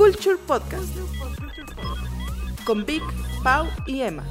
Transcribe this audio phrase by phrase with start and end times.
[0.00, 0.96] Culture Podcast
[2.64, 3.02] con Vic,
[3.42, 4.24] Pau y Emma.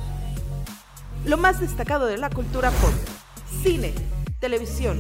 [1.26, 2.92] Lo más destacado de la cultura pop,
[3.62, 3.94] cine,
[4.40, 5.00] televisión,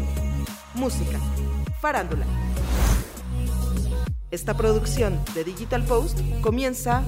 [0.76, 1.20] música,
[1.82, 2.24] farándula.
[4.29, 7.01] Esta producción de Digital Post comienza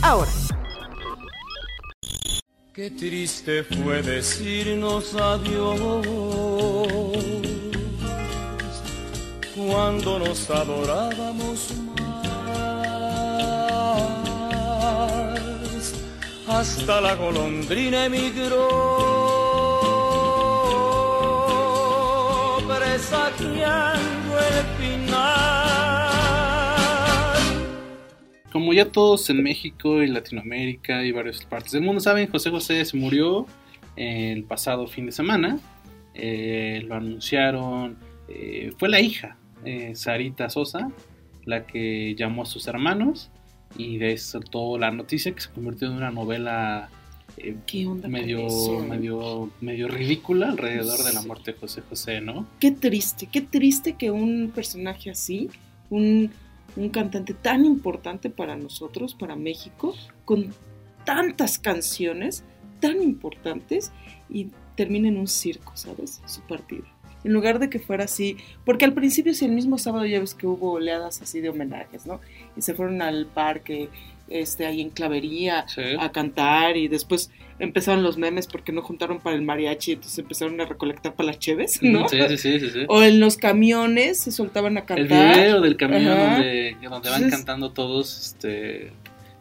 [0.00, 0.30] ahora.
[2.72, 6.06] Qué triste fue decirnos adiós
[9.54, 11.81] cuando nos adorábamos
[16.52, 18.68] Hasta la golondrina emigró,
[22.68, 25.12] presagiando el final.
[28.52, 32.84] Como ya todos en México y Latinoamérica y varias partes del mundo saben, José José
[32.84, 33.46] se murió
[33.96, 35.58] el pasado fin de semana.
[36.12, 37.96] Eh, lo anunciaron,
[38.28, 40.92] eh, fue la hija, eh, Sarita Sosa,
[41.46, 43.31] la que llamó a sus hermanos
[43.76, 46.88] y de eso soltó la noticia que se convirtió en una novela
[47.38, 48.46] eh, ¿Qué onda medio,
[48.88, 51.26] medio, medio ridícula alrededor de la Sí.
[51.26, 52.46] muerte de José José, ¿no?
[52.60, 55.48] Qué triste, qué triste que un personaje así,
[55.88, 56.30] un,
[56.76, 59.94] un cantante tan importante para nosotros, para México,
[60.26, 60.52] con
[61.04, 62.44] tantas canciones
[62.80, 63.92] tan importantes
[64.28, 66.20] y termine en un circo, ¿sabes?
[66.26, 66.84] Su partida.
[67.24, 70.34] En lugar de que fuera así, porque al principio, si el mismo sábado ya ves
[70.34, 72.20] que hubo oleadas así de homenajes, ¿no?
[72.56, 73.88] Y se fueron al parque,
[74.28, 75.82] este, ahí en Clavería, Sí.
[75.98, 80.60] a cantar y después empezaron los memes porque no juntaron para el mariachi, entonces empezaron
[80.60, 82.08] a recolectar para las cheves, ¿no?
[82.08, 82.78] Sí, sí, sí, sí, sí.
[82.88, 85.36] O en los camiones se soltaban a El cantar.
[85.36, 86.32] video del camión Ajá.
[86.34, 88.92] donde, donde van cantando todos, este,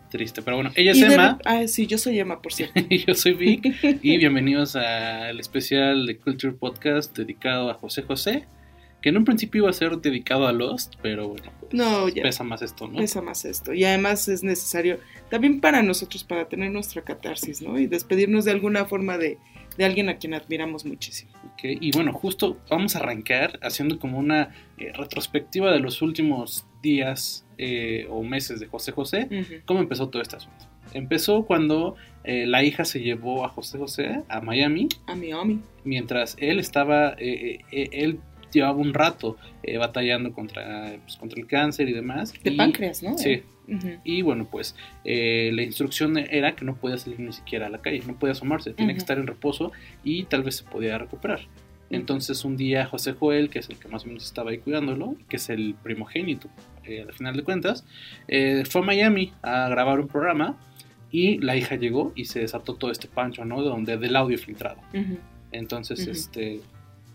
[0.10, 0.42] triste.
[0.42, 2.80] Pero bueno, ella es de Emma, Ah, sí, yo soy Emma, por cierto.
[2.90, 8.46] y yo soy Vic, y bienvenidos al especial de Culture Podcast dedicado a José José,
[9.02, 12.24] que en un principio iba a ser dedicado a Lost, pero bueno, pues, No, ya.
[12.24, 12.98] pesa más esto, ¿no?
[13.00, 13.74] Pesa más esto.
[13.74, 15.00] Y además es necesario
[15.30, 17.80] también para nosotros, para tener nuestra catarsis, ¿no?
[17.80, 19.38] Y despedirnos de alguna forma de,
[19.78, 21.32] de alguien a quien admiramos muchísimo.
[21.54, 26.66] Ok, Y bueno, justo vamos a arrancar haciendo como una eh, retrospectiva de los últimos
[26.84, 29.62] días eh, o meses de José José.
[29.66, 30.66] ¿Cómo empezó todo este asunto?
[30.94, 35.62] Empezó cuando eh, la hija se llevó a José José a Miami, A mi Omi.
[35.86, 38.20] mientras él estaba, él
[38.52, 42.34] llevaba un rato eh, batallando contra, pues, contra el cáncer y demás.
[42.44, 43.18] De y- páncreas, ¿no?
[43.18, 43.44] Sí.
[43.68, 43.90] Ujú.
[44.04, 44.76] Y bueno, pues
[45.06, 48.34] eh, la instrucción era que no podía salir ni siquiera a la calle, no podía
[48.34, 49.02] asomarse, tenía que Ujú.
[49.04, 49.72] estar en reposo
[50.04, 51.40] y tal vez se podía recuperar.
[51.90, 55.16] Entonces un día José Joel, que es el que más o menos estaba ahí cuidándolo,
[55.30, 56.50] que es el primogénito
[56.86, 57.86] eh, al final de cuentas,
[58.28, 60.58] eh, fue a Miami a grabar un programa
[61.12, 63.62] y la hija llegó y se desató todo este pancho, ¿no?
[63.62, 64.80] De donde del audio filtrado.
[64.94, 65.18] Ujú.
[65.52, 66.12] Entonces, Ujú.
[66.12, 66.62] este,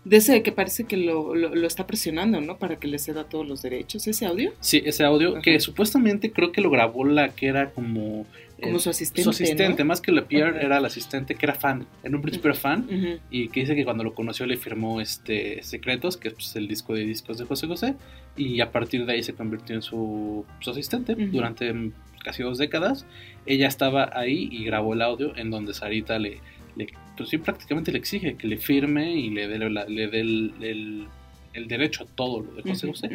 [0.07, 2.57] De ese que parece que lo, lo, lo está presionando, ¿no?
[2.57, 4.07] Para que le ceda todos los derechos.
[4.07, 4.53] ¿Ese audio?
[4.59, 5.41] sí, ese audio Ajá.
[5.41, 8.25] que supuestamente creo que lo grabó la que era como
[8.61, 9.23] Como eh, su asistente.
[9.23, 9.87] su asistente, ¿no?
[9.89, 10.61] más que la PR Ajá.
[10.61, 11.85] era la asistente que era fan.
[12.03, 13.19] En un principio era fan Ujú.
[13.29, 16.67] y que dice que cuando lo conoció le firmó este Secretos, que es pues, el
[16.67, 17.95] disco de discos de José José,
[18.37, 21.25] y a partir de ahí se convirtió en su, su asistente Ujú.
[21.31, 21.91] durante mm,
[22.23, 23.05] casi dos décadas.
[23.45, 26.39] Ella estaba ahí y grabó el audio en donde Sarita le,
[26.75, 30.19] le pues sí, prácticamente le exige que le firme y le dé, la- le dé
[30.21, 31.07] el, el-
[31.53, 32.87] el derecho a todo lo de José.
[32.87, 33.09] José.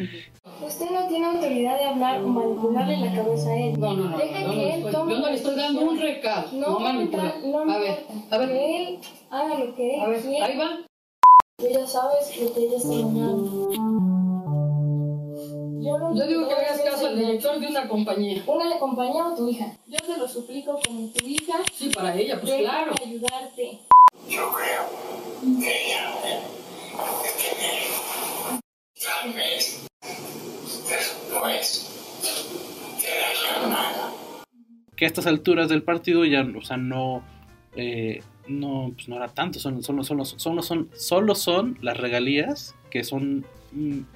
[0.61, 3.79] Usted no tiene autoridad de hablar o manipularle la cabeza a él.
[3.79, 5.81] No, no, no, Deje no, no, que no, él tome yo no le estoy dando
[5.81, 7.35] un recado, no, No, manipular.
[7.45, 7.99] no, no a ver,
[8.29, 8.99] a ver, Que él
[9.29, 10.45] haga lo que él a ver, quiera.
[10.45, 10.69] ahí va.
[11.57, 13.69] Tú ya sabes lo que ella está soñando.
[15.81, 18.41] Yo, lo Yo digo que hagas caso al director de una compañía.
[18.47, 19.67] Una compañía o tu hija.
[19.87, 21.55] Yo te lo suplico como tu hija.
[21.73, 22.93] Sí, para ella, pues déjame claro.
[23.05, 23.79] ayudarte.
[24.33, 24.89] Yo creo
[25.59, 26.41] que ella debe
[27.21, 27.83] de tener
[29.03, 29.85] tal vez
[30.89, 31.91] después
[33.01, 34.13] de la llamada.
[34.95, 37.23] que a estas alturas del partido ya, o sea, no,
[37.75, 42.73] eh, no, pues no era tanto, son, solo, solo, solo, son, solo son las regalías
[42.89, 43.45] que son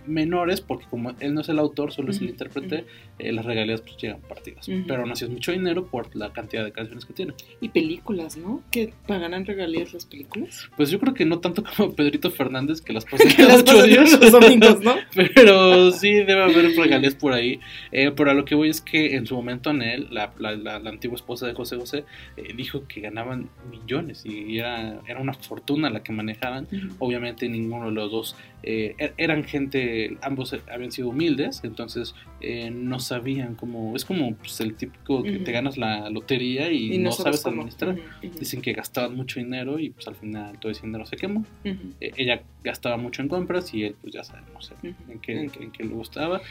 [0.05, 2.85] menores, porque como él no es el autor, solo es el intérprete,
[3.19, 4.67] eh, las regalías pues llegan partidas.
[4.67, 4.84] Ujú.
[4.87, 7.34] Pero aún así es mucho dinero por la cantidad de canciones que tiene.
[7.61, 8.61] Y películas, ¿no?
[8.72, 10.69] Que pagarán regalías las películas.
[10.78, 14.19] Pues yo creo que no tanto como Pedrito Fernández, que las pasan cada ocho días.
[14.19, 14.96] los domingos, ¿no?
[15.35, 17.59] Pero sí debe haber regalías por ahí.
[17.91, 20.79] Eh, pero a lo que voy es que en su momento Anel, la, la, la,
[20.79, 22.03] la antigua esposa de José José,
[22.37, 26.67] eh, dijo que ganaban millones y era, era una fortuna la que manejaban.
[26.99, 32.70] Obviamente ninguno de los dos eh, er- eran gente, ambos habían sido humildes, entonces eh,
[32.72, 37.12] no sabían cómo, es como pues, el típico que te ganas la lotería y, no,
[37.12, 37.62] sabes cómo.
[37.64, 37.96] administrar.
[38.40, 41.46] Dicen que gastaban mucho dinero y pues al final todo ese dinero se quemó.
[41.64, 45.50] Eh, ella gastaba mucho en compras y él pues ya sabemos eh, en, qué, en
[45.50, 46.42] qué- en qué le gustaba.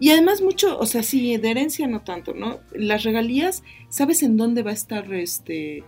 [0.00, 2.60] Y además mucho, o sea, sí, de herencia no tanto, ¿no?
[2.72, 5.82] Las regalías, ¿sabes en dónde va a estar este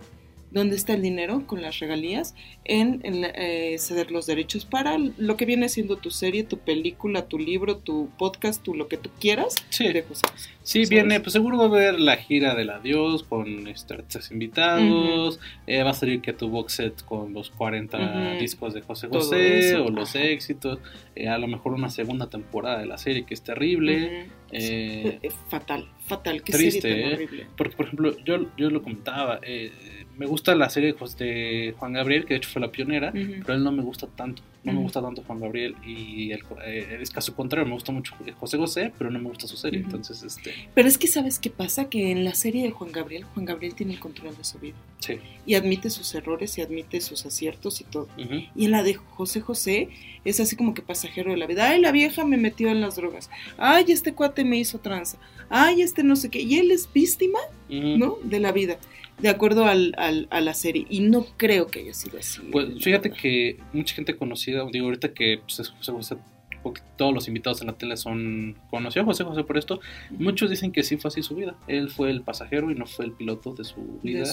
[0.51, 2.35] dónde está el dinero con las regalías?
[2.65, 7.27] En, en, eh, ceder los derechos para lo que viene siendo tu serie, tu película,
[7.27, 9.55] tu libro, tu podcast, tu lo que tú quieras.
[9.69, 9.91] Sí.
[9.91, 10.49] de José José.
[10.63, 10.89] Sí, ¿sabes?
[10.89, 15.89] viene, pues seguro va a haber la gira del adiós con artistas invitados, eh, va
[15.91, 18.39] a salir que tu box set con los 40 Ujú.
[18.39, 20.25] discos de José José o los ajá.
[20.25, 20.79] éxitos,
[21.15, 24.27] eh, a lo mejor una segunda temporada de la serie que es terrible.
[24.51, 25.19] Eh,
[25.49, 27.47] fatal, fatal, qué triste, serie tan horrible.
[27.57, 29.71] Porque, por ejemplo, yo, yo lo comentaba, eh,
[30.17, 33.41] me gusta la serie de Juan Gabriel, que de hecho fue la pionera, Ujú.
[33.45, 34.41] pero él no me gusta tanto.
[34.63, 38.13] No me gusta tanto Juan Gabriel y el, eh, es caso contrario, me gusta mucho
[38.39, 39.79] José José, pero no me gusta su serie.
[39.79, 43.23] Entonces, este, Pero es que sabes qué pasa, que en la serie de Juan Gabriel,
[43.23, 45.17] Juan Gabriel tiene el control de su vida sí.
[45.47, 48.07] y admite sus errores y admite sus aciertos y todo.
[48.55, 49.89] Y en la de José José
[50.25, 51.67] es así como que pasajero de la vida.
[51.69, 53.31] Ay, la vieja me metió en las drogas.
[53.57, 55.17] Ay, este cuate me hizo tranza.
[55.49, 56.39] Ay, este no sé qué.
[56.39, 57.39] Y él es víctima.
[57.69, 58.17] ¿no?
[58.23, 58.77] De la vida,
[59.21, 60.85] de acuerdo al, al- a la serie.
[60.89, 62.41] Y no creo que haya sido así.
[62.51, 66.17] Pues fíjate que mucha gente conocida, digo ahorita que pues, es José José,
[66.63, 69.79] porque todos los invitados en la tele son conoció a José José por esto,
[70.11, 71.55] muchos dicen que sí fue así su vida.
[71.67, 74.25] Él fue el pasajero y no fue el piloto de su vida.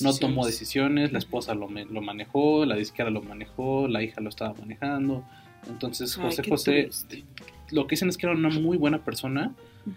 [0.00, 4.28] No tomó decisiones, la esposa lo, lo manejó, la disquera lo manejó, la hija lo
[4.28, 5.24] estaba manejando.
[5.68, 7.24] Entonces José José, triste.
[7.70, 9.54] lo que dicen es que era una muy buena persona,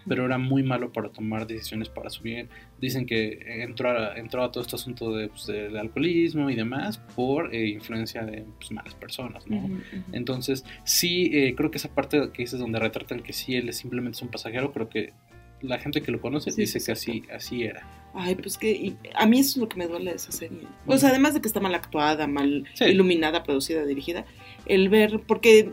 [0.08, 2.50] Pero era muy malo para tomar decisiones para su bien.
[2.82, 6.98] Dicen que entró a, entró a todo este asunto de, pues, del alcoholismo y demás
[7.16, 9.70] por eh, influencia de pues, malas personas, ¿no?
[10.12, 13.78] Entonces, sí, eh, creo que esa parte que dices donde retratan que sí, él es
[13.78, 15.14] simplemente es un pasajero, creo que
[15.62, 17.12] la gente que lo conoce Sí, dice sí, que sí.
[17.12, 17.88] así, así era.
[18.14, 20.60] Ay, pues que y a mí eso es lo que me duele de esa serie.
[20.86, 22.86] O sea, además de que está mal actuada, mal Sí.
[22.86, 24.26] iluminada, producida, dirigida,
[24.66, 25.72] el ver, porque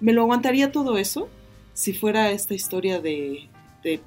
[0.00, 1.28] me lo aguantaría todo eso
[1.76, 3.50] si fuera esta historia de,
[3.82, 4.00] de,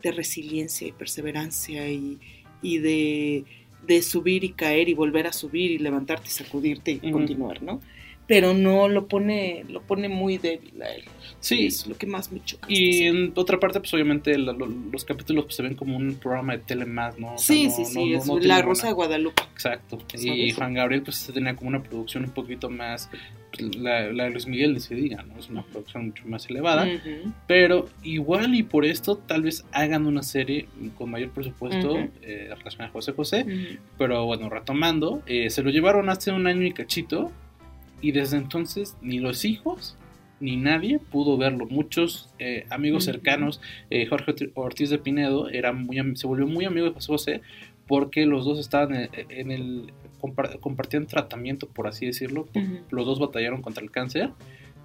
[0.00, 2.20] de resiliencia y perseverancia y,
[2.62, 3.44] y de,
[3.84, 7.80] de subir y caer y volver a subir y levantarte y sacudirte y continuar, ¿no?
[8.28, 11.04] Pero no lo pone, lo pone muy débil a él.
[11.40, 12.66] Sí, es lo que más me choca.
[12.70, 16.14] Y en otra parte, pues obviamente la- lo- los capítulos pues, se ven como un
[16.16, 17.34] programa de tele más, ¿no?
[17.34, 19.42] O sea, Sí, no- sí, no- sí, no- es La Rosa de Guadalupe.
[19.52, 19.98] Exacto.
[20.20, 20.50] Y.
[20.52, 23.08] Juan Gabriel pues tenía como una producción un poquito más,
[23.52, 25.38] pues, la, la de Luis Miguel ni se diga, ¿no?
[25.38, 26.86] Es una producción mucho más elevada.
[27.46, 30.66] Pero igual y por esto tal vez hagan una serie
[30.98, 32.10] con mayor presupuesto Ujú.
[32.22, 33.46] eh, relacionada a José José.
[33.96, 37.32] Pero bueno, retomando, eh, se lo llevaron hace un año y cachito.
[38.00, 39.96] Y desde entonces ni los hijos
[40.40, 41.66] ni nadie pudo verlo.
[41.66, 43.60] Muchos eh, amigos cercanos,
[43.90, 47.40] eh, Jorge Orti- Ortiz de Pinedo era muy, se volvió muy amigo de José José
[47.88, 52.46] porque los dos estaban en, en el compar- compartían tratamiento, por así decirlo.
[52.90, 54.30] Los dos batallaron contra el cáncer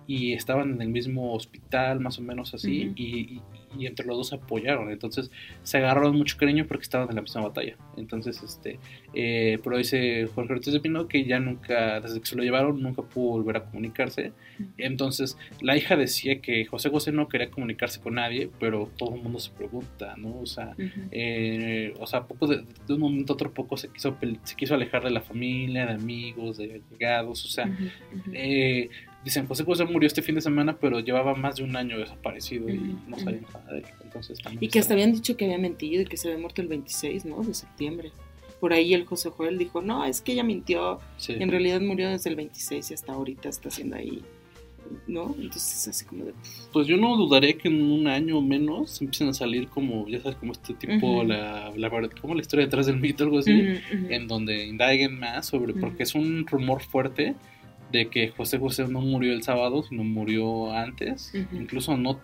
[0.07, 3.41] y estaban en el mismo hospital, más o menos así, y-
[3.77, 4.91] y entre los dos se apoyaron.
[4.91, 5.31] Entonces
[5.63, 7.75] se agarraron mucho cariño porque estaban en la misma batalla.
[7.97, 8.79] Entonces, este,
[9.13, 12.81] eh, pero dice Jorge Ortiz de Pino que ya nunca, desde que se lo llevaron,
[12.81, 14.33] nunca pudo volver a comunicarse.
[14.77, 19.21] Entonces, la hija decía que José José no quería comunicarse con nadie, pero todo el
[19.21, 20.39] mundo se pregunta, ¿no?
[20.39, 20.75] O sea,
[21.11, 24.75] eh, o sea, poco de, de un momento a otro poco se quiso, se quiso
[24.75, 27.69] alejar de la familia, de amigos, de allegados, o sea,
[28.33, 28.89] eh,
[29.23, 32.69] dicen, José José murió este fin de semana, pero llevaba más de un año desaparecido
[32.69, 33.25] y Ujú, no ujú.
[33.25, 33.85] sabían nada de él.
[34.03, 36.67] Entonces Y que hasta habían dicho que había mentido y que se había muerto el
[36.67, 37.41] 26, ¿no?
[37.43, 38.11] De septiembre.
[38.59, 40.99] Por ahí el José Joel dijo, no, es que ella mintió.
[41.17, 41.33] sí.
[41.37, 44.21] En realidad murió desde el 26 y hasta ahorita está haciendo ahí,
[45.07, 45.35] ¿no?
[45.37, 46.33] Entonces es así como de...
[46.71, 50.21] Pues yo no dudaré que en un año o menos empiecen a salir como, ya
[50.21, 51.23] sabes, como este tipo, Ujú.
[51.27, 53.51] la, la, verdad- como la historia detrás del mito, algo así,
[54.09, 57.35] en donde indaguen más sobre, porque es un rumor fuerte
[57.93, 62.19] de que José José no murió el sábado, sino murió antes, incluso no,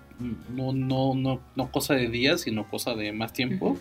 [0.50, 3.78] no, no, no, no cosa de días, sino cosa de más tiempo,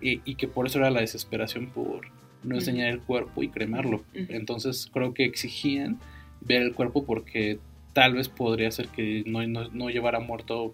[0.00, 2.06] y, y que por eso era la desesperación por
[2.44, 4.04] no enseñar el cuerpo y cremarlo.
[4.14, 5.98] Entonces creo que exigían
[6.42, 7.58] ver el cuerpo porque
[7.92, 10.72] tal vez podría ser que no, no, no llevara muerto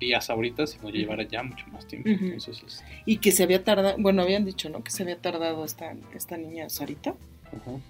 [0.00, 2.08] días ahorita, sino llevara ya mucho más tiempo.
[2.08, 4.82] Entonces, este, Y que se había tardado, bueno, habían dicho, ¿no?
[4.82, 7.14] Que se había tardado esta, esta niña Sarita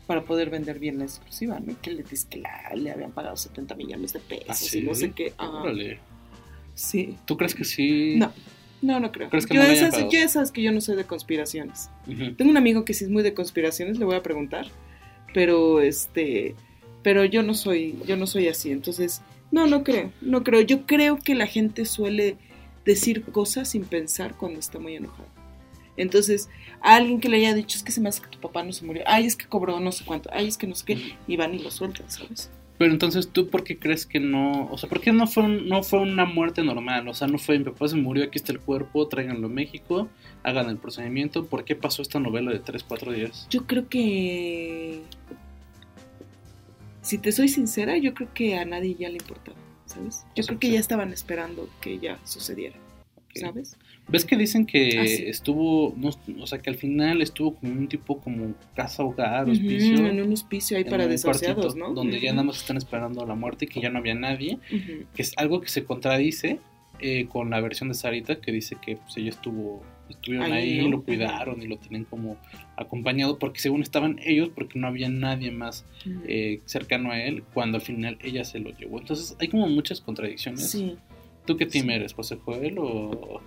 [0.06, 1.75] para poder vender bien la exclusiva, ¿no?
[1.80, 4.78] Que le dice que la- le habían pagado 70 millones de pesos ¿Ah, sí?
[4.78, 5.32] y no sé qué.
[5.38, 5.62] Ajá.
[5.62, 5.98] Órale.
[6.75, 7.16] Sí.
[7.25, 8.14] ¿Tú crees que sí?
[8.16, 8.32] No,
[8.82, 9.30] no, no creo.
[9.30, 11.88] ¿Crees que yo, no esas, yo ya sabes que yo no soy de conspiraciones.
[12.36, 14.66] Tengo un amigo que sí es muy de conspiraciones, le voy a preguntar,
[15.32, 16.54] pero este,
[17.02, 20.60] pero yo no soy, yo no soy así, entonces, no, no creo, no creo.
[20.60, 22.36] Yo creo que la gente suele
[22.84, 25.28] decir cosas sin pensar cuando está muy enojado.
[25.96, 26.48] Entonces,
[26.82, 28.72] a alguien que le haya dicho, es que se me hace que tu papá no
[28.72, 31.14] se murió, ay, es que cobró no sé cuánto, ay, es que no sé qué,
[31.26, 32.50] y van y lo sueltan, ¿sabes?
[32.78, 34.66] Pero entonces, ¿tú por qué crees que no?
[34.70, 37.08] O sea, ¿por qué no fue, un- no fue una muerte normal?
[37.08, 40.08] O sea, no fue mi papá se murió, aquí está el cuerpo, tráiganlo a México,
[40.42, 41.46] hagan el procedimiento.
[41.46, 43.46] ¿Por qué pasó esta novela de 3, 4 días?
[43.48, 45.00] Yo creo que.
[47.00, 50.26] Si te soy sincera, yo creo que a nadie ya le importaba, ¿sabes?
[50.34, 50.72] Yo creo que sí.
[50.74, 52.76] ya estaban esperando que ya sucediera,
[53.34, 53.76] ¿sabes?
[54.08, 55.25] ¿Ves que dicen que Ah, sí.
[55.26, 56.10] estuvo, no,
[56.40, 60.06] o sea, que al final estuvo como un tipo como casa hogar, hospicio?
[60.06, 61.92] en un hospicio ahí en para desahuciados, ¿no?
[61.92, 64.58] Donde ya nada más están esperando la muerte y que ya no había nadie.
[65.14, 66.60] Que es algo que se contradice
[67.00, 70.84] eh, con la versión de Sarita que dice que pues, ella estuvo, estuvieron Ahí, ahí,
[70.84, 70.90] ¿no?
[70.96, 72.36] lo cuidaron y lo tenían como
[72.76, 75.84] acompañado porque según estaban ellos porque no había nadie más
[76.28, 79.00] eh, cercano a él cuando al final ella se lo llevó.
[79.00, 80.70] Entonces hay como muchas contradicciones.
[80.70, 80.96] Sí.
[81.44, 81.92] ¿Tú qué team Sí.
[81.92, 83.40] eres, José Joel o,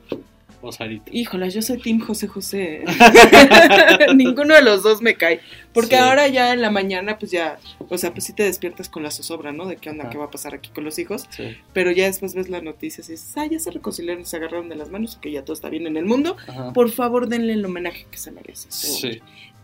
[0.61, 1.09] o Sarita?
[1.13, 2.83] Híjola, yo soy Team José José.
[4.15, 5.39] Ninguno de los dos me cae.
[5.73, 6.01] Porque Sí.
[6.01, 9.11] ahora ya en la mañana, pues ya, o sea, pues sí te despiertas con la
[9.11, 9.65] zozobra, ¿no?
[9.67, 10.09] De qué onda, Ah.
[10.09, 11.25] qué va a pasar aquí con los hijos.
[11.29, 11.55] Sí.
[11.73, 14.75] Pero ya después ves las noticias y dices, ah, ya se reconciliaron, se agarraron de
[14.75, 16.35] las manos, que ya todo está bien en el mundo.
[16.47, 16.73] Ajá.
[16.73, 18.67] Por favor, denle el homenaje que se merece.
[18.71, 19.19] Sí.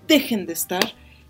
[0.07, 0.83] Dejen de estar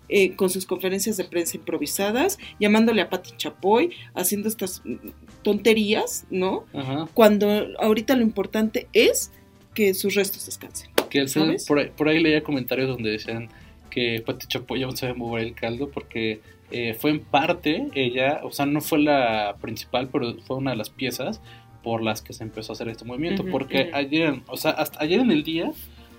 [0.08, 4.94] eh, con sus conferencias de prensa improvisadas, llamándole a Pati Chapoy, haciendo estas mm,
[5.42, 6.64] tonterías, ¿no?
[6.74, 7.08] Ajá.
[7.12, 7.48] Cuando
[7.80, 9.32] ahorita lo importante es
[9.76, 10.90] que sus restos descansen.
[11.10, 11.26] Que
[11.68, 13.50] por, ahí, por ahí leía comentarios donde decían
[13.90, 16.40] que Pati Chapoy aún sabe mover el caldo porque
[16.70, 20.78] eh, fue en parte ella, o sea, no fue la principal, pero fue una de
[20.78, 21.42] las piezas
[21.84, 23.44] por las que se empezó a hacer este movimiento.
[23.44, 25.70] Porque ayer, o sea, hasta ayer en el día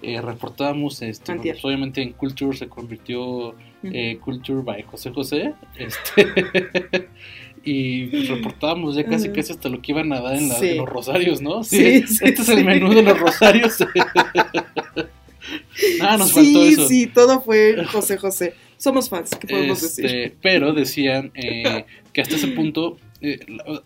[0.03, 6.27] eh, reportábamos, este, pues, obviamente en Culture se convirtió eh, Culture by José José, este,
[7.71, 10.69] y reportábamos ya casi casi hasta lo que iban a dar en, la- Sí.
[10.69, 11.63] en los rosarios, ¿no?
[11.63, 13.77] Sí, sí, este es el menú de los rosarios.
[16.01, 16.87] Ah, nos sí, faltó eso.
[16.87, 18.53] sí, todo fue José José.
[18.77, 20.05] Somos fans, ¿qué podemos decir?
[20.05, 23.39] Este, pero decían eh, que hasta ese punto, eh,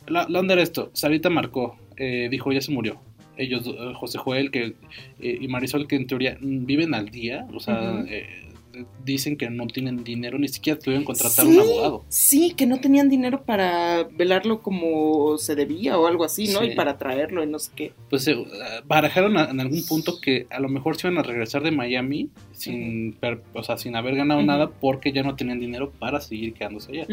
[0.07, 2.99] la, onda era esto, Sarita marcó, eh, dijo ya se murió.
[3.37, 4.73] Ellos, eh, José Joel que,
[5.19, 8.27] eh, y Marisol, que en teoría viven al día, o sea, eh,
[9.03, 12.05] dicen que no tienen dinero, ni siquiera tuvieron que contratar sí, un abogado.
[12.09, 16.59] Sí, que no tenían dinero para velarlo como se debía o algo así, ¿no?
[16.61, 16.67] Sí.
[16.67, 17.93] Y para traerlo y no sé qué.
[18.09, 18.35] Pues eh,
[18.85, 22.29] barajaron a- en algún punto que a lo mejor se iban a regresar de Miami
[22.53, 26.53] sin, per- o sea, sin haber ganado nada porque ya no tenían dinero para seguir
[26.53, 27.07] quedándose allá.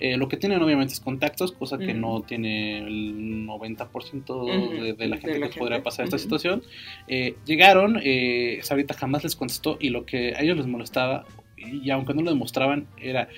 [0.00, 4.92] Eh, lo que tienen obviamente es contactos, cosa que no tiene el 90% Ujú, de,
[4.94, 5.84] de la de gente la que podría gente.
[5.84, 6.62] pasar esta situación.
[7.06, 10.66] Eh, llegaron, eh, Sarita jamás les contestó y lo que a ellos les
[11.56, 13.28] y aunque no lo demostraban, era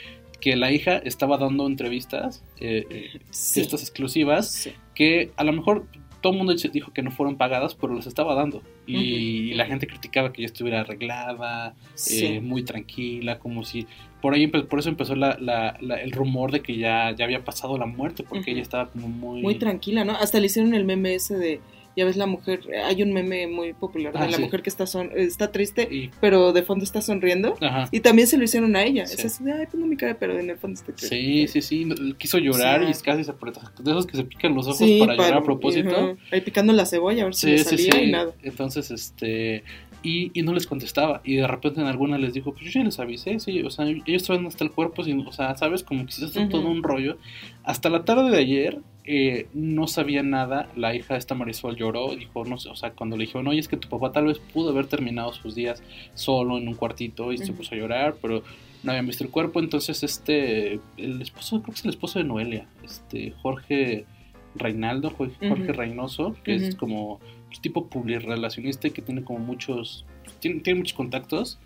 [0.41, 3.61] que la hija estaba dando entrevistas, eh, eh, Sí.
[3.61, 4.73] estas exclusivas, Sí.
[4.95, 5.87] que a lo mejor
[6.23, 8.63] todo el mundo dijo que no fueron pagadas, pero las estaba dando.
[8.87, 12.27] Y, la gente criticaba que ella estuviera arreglada, Sí.
[12.27, 13.87] eh, muy tranquila, como si...
[14.21, 17.43] Por ahí por eso empezó la- la- la- el rumor de que ya, ya había
[17.43, 19.41] pasado la muerte, porque ella estaba como muy...
[19.41, 20.13] Muy tranquila, ¿no?
[20.13, 21.61] Hasta le hicieron el meme ese de,
[21.97, 24.43] ya ves la mujer, hay un meme muy popular de Ah, la sí.
[24.43, 27.57] mujer que está, son, está triste, y- pero de fondo está sonriendo.
[27.61, 27.89] ajá.
[27.91, 29.07] Y también se lo hicieron a ella.
[29.07, 29.17] Sí.
[29.19, 31.17] Es así ay, pongo mi cara, pero en el fondo estoy triste.
[31.17, 32.93] Sí, sí, sí, quiso llorar Sí.
[32.99, 33.61] y casi se apretó.
[33.83, 35.91] De esos que se pican los ojos para llorar a propósito.
[35.91, 36.15] ajá.
[36.33, 38.33] Ahí picando la cebolla a ver si le salía y nada.
[38.43, 39.65] Entonces, este.
[40.03, 41.21] Y, y no les contestaba.
[41.25, 43.63] Y de repente en alguna les dijo, pues yo ya les avisé, sí.
[43.63, 45.83] O sea, ellos traen hasta el cuerpo, sin, o sea, ¿sabes?
[45.83, 47.19] Como que se todo un rollo.
[47.65, 50.69] Hasta la tarde de ayer eh, no sabía nada.
[50.77, 52.15] La hija de esta Marisol lloró.
[52.15, 54.39] Dijo, no sé, o sea, cuando le dijeron, oye, es que tu papá tal vez
[54.39, 55.83] pudo haber terminado sus días
[56.15, 58.43] solo en un cuartito y se puso a llorar, pero
[58.83, 59.61] no habían visto el cuerpo.
[59.61, 60.81] Entonces, este.
[60.97, 64.07] El esposo, creo que es el esposo de Noelia, este, Jorge.
[64.55, 65.73] Reinaldo, Jorge, Jorge.
[65.73, 67.21] Reynoso, que es como
[67.61, 70.05] tipo publirrelacionista que tiene como muchos,
[70.41, 71.59] tiene, tiene muchos contactos.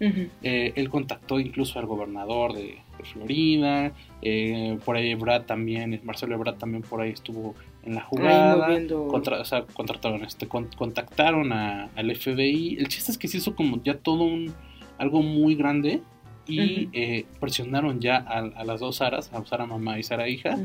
[0.43, 6.39] Eh, él contactó incluso al gobernador de, de Florida, eh, por ahí Brad también, Marcelo
[6.39, 8.57] Brad también por ahí estuvo en la jugada.
[8.69, 9.09] moviendo.
[9.09, 12.77] Contra- o sea, contrataron, este, con- contactaron a- al FBI.
[12.79, 14.53] El chiste es que se hizo como ya todo un
[14.97, 16.01] algo muy grande
[16.47, 20.57] y eh, presionaron ya a, a las dos Saras, a Sara mamá y Sara hija,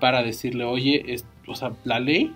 [0.00, 2.32] para decirle, oye, es- o sea, la ley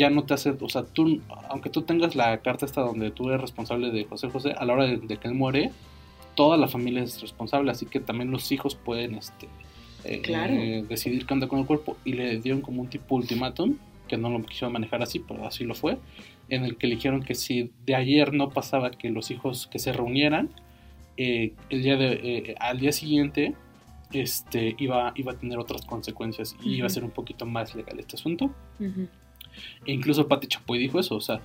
[0.00, 3.28] ya no te hace, o sea, tú, aunque tú tengas la carta esta donde tú
[3.28, 5.70] eres responsable de José José, a la hora de, de que él muere,
[6.34, 9.46] toda la familia es responsable, así que también los hijos pueden, este,
[10.04, 10.54] eh, Claro.
[10.54, 13.76] eh, decidir qué onda con el cuerpo, y le dieron como un tipo ultimátum,
[14.08, 15.98] que no lo quisieron manejar así, pero así lo fue,
[16.48, 19.78] en el que le dijeron que si de ayer no pasaba que los hijos que
[19.78, 20.48] se reunieran,
[21.16, 23.54] eh, el día de, al día siguiente
[24.12, 28.00] este, iba, iba a tener otras consecuencias y iba a ser un poquito más legal
[28.00, 28.50] este asunto.
[29.86, 31.40] E incluso Pati Chapoy dijo eso, o sea,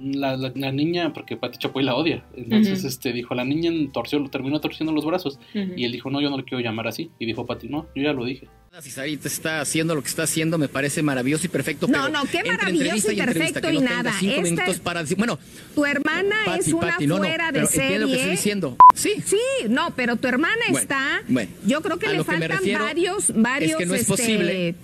[0.00, 4.22] la, la- la niña, porque Pati Chapoy la odia, entonces este, dijo, la niña torció,
[4.30, 7.10] terminó torciendo los brazos y él dijo, no, yo no le quiero llamar así.
[7.18, 8.46] Y dijo Pati, no, yo ya lo dije.
[8.80, 11.88] Si Sarita está haciendo lo que está haciendo, me parece maravilloso y perfecto.
[11.88, 14.12] No, pero no, qué maravilloso y perfecto que y no nada.
[14.20, 15.36] Cinco Esta- minutos para decir, bueno,
[15.74, 17.82] Tu hermana Pati, es una Pati, no, no, fuera de pero serie.
[17.86, 18.76] entiende lo que estoy diciendo.
[18.94, 19.10] Sí.
[19.26, 19.38] Sí,
[19.68, 21.22] no, pero tu hermana Bueno, está.
[21.26, 21.50] bueno.
[21.66, 24.74] yo creo que le que faltan refiero varios, varios es que no es este, posible.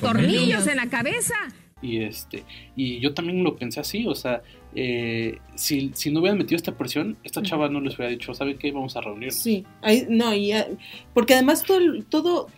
[0.00, 1.34] tornillos en la cabeza.
[1.84, 4.42] Y este, y yo también lo pensé así, o sea,
[4.74, 8.56] eh, si, si no hubieran metido esta presión, esta chava no les hubiera dicho, ¿sabe
[8.56, 8.72] qué?
[8.72, 9.34] Vamos a reunirnos.
[9.34, 9.66] Sí,
[10.08, 10.66] no, y, ah,
[11.12, 12.48] porque además todo, todo,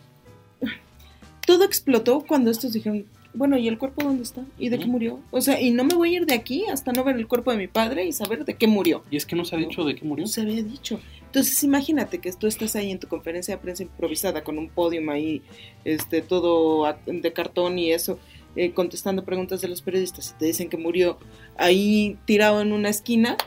[1.45, 4.45] todo explotó cuando estos dijeron, bueno, ¿y el cuerpo dónde está?
[4.57, 5.19] ¿Y de qué murió?
[5.29, 7.51] O sea, y no me voy a ir de aquí hasta no ver el cuerpo
[7.51, 9.03] de mi padre y saber de qué murió.
[9.11, 10.23] Y es que no se ha dicho de qué murió.
[10.23, 10.99] No se había dicho.
[11.27, 15.09] Entonces imagínate que tú estás ahí en tu conferencia de prensa improvisada con un podium
[15.09, 15.43] ahí,
[15.85, 18.17] este, todo de cartón y eso,
[18.57, 21.17] eh, contestando preguntas de los periodistas y te dicen que murió
[21.57, 23.37] ahí tirado en una esquina,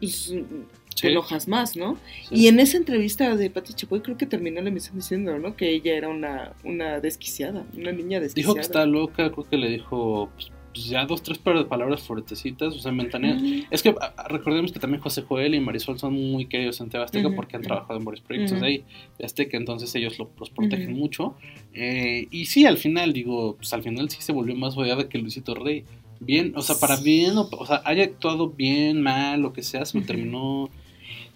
[0.00, 1.06] pues te Sí.
[1.08, 1.98] enojas más, ¿no?
[2.28, 2.34] Sí.
[2.36, 5.54] Y en esa entrevista de Pati Chapoy creo que terminó la emisión diciendo, ¿no?
[5.54, 8.34] Que ella era una, una desquiciada, una niña desquiciada.
[8.34, 12.74] Dijo que está loca, creo que le dijo pues, pues, ya dos, tres palabras fuertecitas,
[12.74, 13.34] o sea, mentanea.
[13.36, 13.64] Ujú.
[13.70, 17.04] Es que a- recordemos que también José Joel y Marisol son muy queridos en TV
[17.04, 18.84] Azteca porque han trabajado en varios proyectos de ahí,
[19.18, 21.34] de Azteca, entonces ellos lo- los protegen mucho.
[21.74, 25.18] Eh, y sí, al final, digo, pues al final sí se volvió más odiada que
[25.18, 25.84] Luisito Rey.
[26.20, 29.84] Bien, o sea, para bien, o, o sea, haya actuado bien, mal, lo que sea,
[29.84, 30.70] se lo terminó.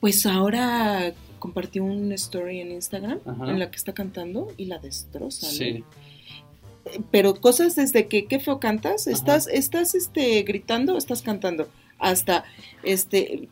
[0.00, 3.50] Pues ahora compartió un story en Instagram Ajá.
[3.50, 5.46] en la que está cantando y la destroza.
[5.46, 5.52] ¿no?
[5.52, 5.84] Sí,
[7.10, 9.16] Pero cosas desde que qué feo cantas, Ajá.
[9.16, 11.68] estás, estás este, gritando, estás cantando,
[11.98, 12.44] hasta
[12.82, 13.48] este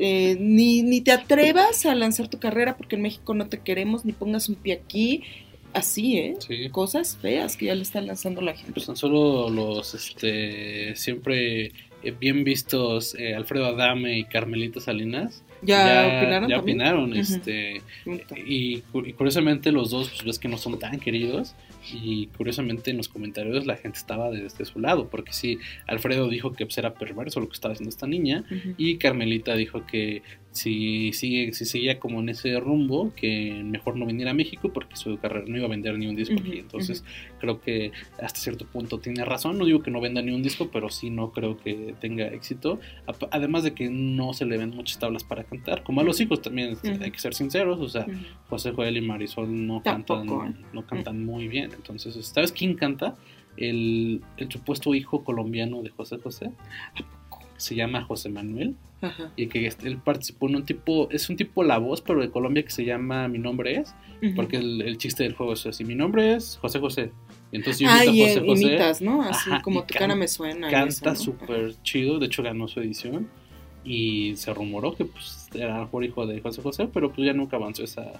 [0.00, 4.04] eh, ni, ni te atrevas a lanzar tu carrera porque en México no te queremos,
[4.04, 5.22] ni pongas un pie aquí,
[5.72, 6.36] así, ¿eh?
[6.38, 6.68] sí.
[6.70, 8.72] Cosas feas que ya le están lanzando la gente.
[8.72, 11.72] Pues tan solo los este siempre
[12.02, 17.82] eh, bien vistos eh, Alfredo Adame y Carmelita Salinas ¿Ya, opinaron ya opinaron, este
[18.36, 21.56] y, y curiosamente los dos pues ves que no son tan queridos
[21.92, 26.52] y curiosamente en los comentarios la gente estaba desde su lado porque sí Alfredo dijo
[26.52, 28.44] que pues, era perverso lo que estaba haciendo esta niña
[28.76, 34.06] y Carmelita dijo que si sigue si seguía como en ese rumbo que mejor no
[34.06, 36.58] viniera a México porque su carrera no iba a vender ni un disco aquí.
[36.58, 37.04] entonces
[37.38, 40.70] creo que hasta cierto punto tiene razón no digo que no venda ni un disco
[40.72, 42.80] pero sí no creo que tenga éxito.
[43.30, 46.42] Además de que no se le ven muchas tablas para cantar como a los hijos
[46.42, 48.06] también hay que ser sinceros o sea.
[48.48, 53.16] José Joel y Marisol no Tampoco, cantan no cantan muy bien entonces sabes quién canta
[53.56, 56.50] el, el supuesto hijo colombiano de José José.
[57.56, 58.74] Se llama José Manuel.
[59.00, 59.30] Ajá.
[59.36, 62.30] y que este- él participó en un tipo es un tipo la voz pero de
[62.32, 63.94] Colombia que se llama mi nombre es
[64.34, 67.12] porque el, el chiste del juego es así mi nombre es José José
[67.52, 68.62] y entonces yo Ah, y José José.
[68.66, 69.22] imitas, ¿no?
[69.22, 70.68] Así Ajá, como tu cara me suena.
[70.68, 73.28] canta súper chido de hecho ganó su edición
[73.84, 77.56] y se rumoró que pues era mejor hijo de José José pero pues ya nunca
[77.56, 78.10] avanzó esa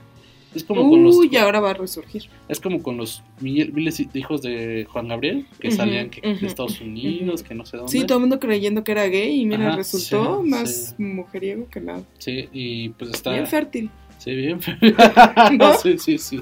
[0.55, 2.25] es como con los Uy, ahora va a resurgir.
[2.49, 6.47] es como con los mil- miles de hijos de Juan Gabriel que salían que, de
[6.47, 9.47] Estados Unidos que no sé dónde Sí, todo el mundo creyendo que era gay y
[9.47, 11.03] mira, Ajá, resultó sí, más sí.
[11.03, 12.03] mujeriego que nada.
[12.19, 13.91] sí y pues está Bien fértil.
[14.19, 14.59] Sí, bien.
[15.59, 15.75] ¿No?
[15.75, 16.41] sí, sí, sí.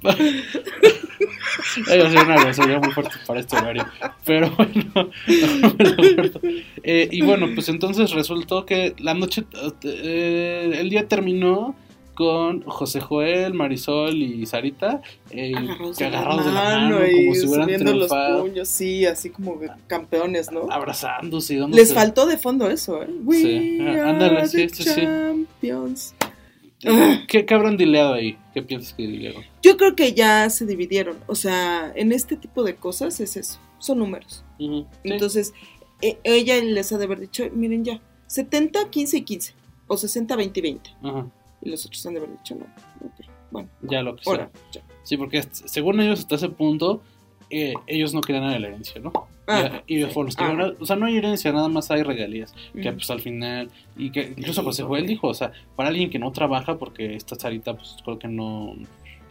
[1.86, 3.86] A ser una grosería muy fuerte para este horario.
[4.24, 6.40] Pero bueno, no me lo acuerdo.
[6.82, 9.44] Eh, y bueno, pues entonces resultó que la noche,
[9.82, 11.74] eh, el día terminó
[12.18, 16.90] con José Joel, Marisol y Sarita eh, Agarrados, que de, la agarrados de la mano
[16.98, 20.66] mano, y como si hubieran subiendo los triunfado, puños, sí, así como campeones, ¿no?
[20.68, 21.80] abrazándose y dándose.
[21.80, 23.08] Les faltó de fondo eso, ¿eh?
[23.22, 25.06] We Sí, are ándale, sí, the sí, sí.
[26.78, 27.26] Champions.
[27.28, 28.38] ¿Qué, ¿Qué habrán dileado ahí?
[28.54, 29.42] ¿Qué piensas que dilearon?
[29.62, 31.18] Yo creo que ya se dividieron.
[31.26, 33.58] O sea, en este tipo de cosas es eso.
[33.78, 34.44] Son números.
[34.58, 34.86] Sí.
[35.04, 35.52] Entonces,
[36.02, 39.54] e- ella les ha de haber dicho, miren ya, 70, 15 y 15.
[39.86, 40.90] O 60, 20 y 20.
[41.02, 41.26] Ajá,
[41.62, 42.64] Y los otros han de haber dicho, no.
[43.06, 44.32] Ok, bueno, ya lo que sea.
[44.32, 44.50] ahora.
[44.72, 44.82] ya.
[45.02, 47.02] Sí, porque según ellos hasta ese punto,
[47.50, 49.12] eh, ellos no querían nada de la herencia, ¿no?
[49.46, 50.10] Ah, y, y sí.
[50.10, 50.72] fueron los que Ah.
[50.78, 52.54] o sea, no hay herencia, nada más hay regalías.
[52.74, 56.18] Que pues al final, y que incluso José Joel dijo, o sea, para alguien que
[56.18, 58.74] no trabaja, porque esta Sarita, pues creo que no,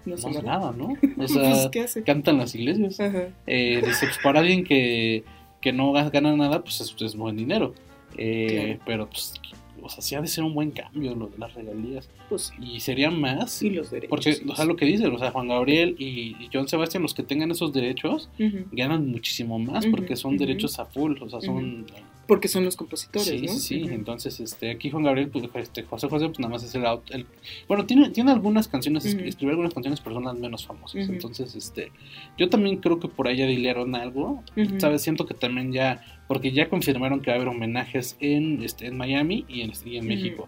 [0.05, 0.73] No hace nada.
[0.75, 0.85] ¿no?
[1.03, 2.01] O Pues, sea, ¿qué hace?
[2.03, 2.97] canta en las iglesias.
[3.45, 5.23] Eh, dice, pues para alguien que,
[5.61, 7.73] que no ga- gana nada, pues es, es buen dinero.
[8.17, 8.81] Eh, Claro.
[8.87, 9.33] Pero pues,
[9.81, 12.09] o sea, sí ha de ser un buen cambio lo de las regalías.
[12.29, 14.09] Pues Y sería más y los derechos.
[14.09, 17.03] porque, sí, o sea, lo que dicen, o sea, Juan Gabriel y, y John Sebastián,
[17.03, 18.29] los que tengan esos derechos,
[18.71, 21.85] ganan muchísimo más porque son derechos a full, o sea, son...
[22.27, 23.53] Porque son los compositores, Sí, ¿no?
[23.53, 26.75] sí, sí, entonces, este, aquí Juan Gabriel, pues, este, José José, pues nada más es
[26.75, 27.25] el, el-
[27.69, 31.93] bueno, tiene, tiene algunas canciones, escribió algunas canciones, pero son las menos famosas, entonces, este,
[32.37, 34.43] yo también creo que por ahí ya dilearon algo.
[34.77, 35.03] ¿sabes?
[35.03, 38.97] Siento que también ya, porque ya confirmaron que va a haber homenajes en, este, en
[38.97, 40.07] Miami y en, y en.
[40.07, 40.47] México.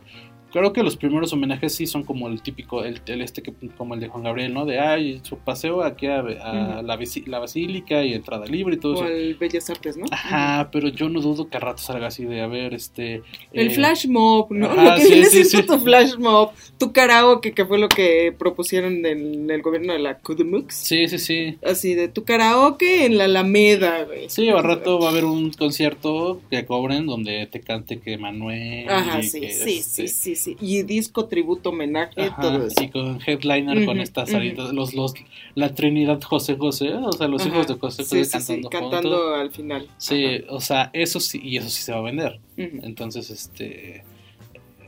[0.52, 3.94] Creo que los primeros homenajes sí son como el típico, el, el este que como
[3.94, 4.66] el de Juan Gabriel, ¿no?
[4.66, 8.94] De ay, su paseo aquí a, a la, la basílica y entrada libre y todo
[8.94, 9.08] O eso.
[9.08, 10.06] el Bellas Artes, ¿no?
[10.12, 13.22] Ajá, pero yo no dudo que a rato salga así de a ver, este.
[13.54, 14.68] El eh, flash mob, ¿no?
[14.70, 15.64] ajá, lo que sí, viene sí, sí.
[15.64, 20.18] tu flash mob, tu karaoke, que fue lo que propusieron en el gobierno de la
[20.20, 20.74] Kudumux.
[20.74, 21.58] Sí, sí, sí.
[21.64, 24.30] Así de tu karaoke en la Alameda, güey.
[24.30, 28.90] Sí, al rato va a haber un concierto que cobren donde te cante que Manuel.
[28.90, 30.39] Ajá, y sí, que, sí, este, sí, sí, sí.
[30.60, 32.82] Y disco, tributo, homenaje, Ajá, todo eso.
[32.84, 35.14] y con headliner con estas salidas, los, los,
[35.56, 38.62] la Trinidad José José, o sea, los Ajá, hijos de José sí, José sí, sí,
[38.62, 39.88] cantando, cantando al final.
[39.98, 40.44] Sí, Ajá.
[40.50, 42.40] o sea, eso sí, y eso sí se va a vender.
[42.58, 44.04] Entonces, este.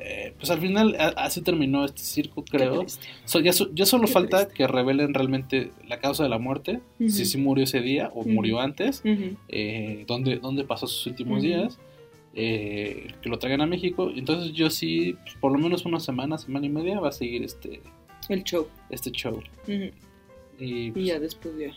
[0.03, 2.85] eh, pues al final a- así terminó este circo, creo.
[3.25, 4.53] So, ya, so- ya solo Qué falta triste.
[4.55, 8.59] que revelen realmente la causa de la muerte, si sí murió ese día o murió
[8.59, 9.03] antes,
[9.49, 11.79] eh, dónde, dónde pasó sus últimos días,
[12.33, 14.11] eh, que lo traigan a México.
[14.15, 17.43] Entonces yo sí, pues, por lo menos una semana, semana y media va a seguir
[17.43, 17.81] este,
[18.29, 18.67] El show.
[18.89, 19.41] este show.
[19.67, 19.91] Y,
[20.59, 21.71] Y pues, ya después ya.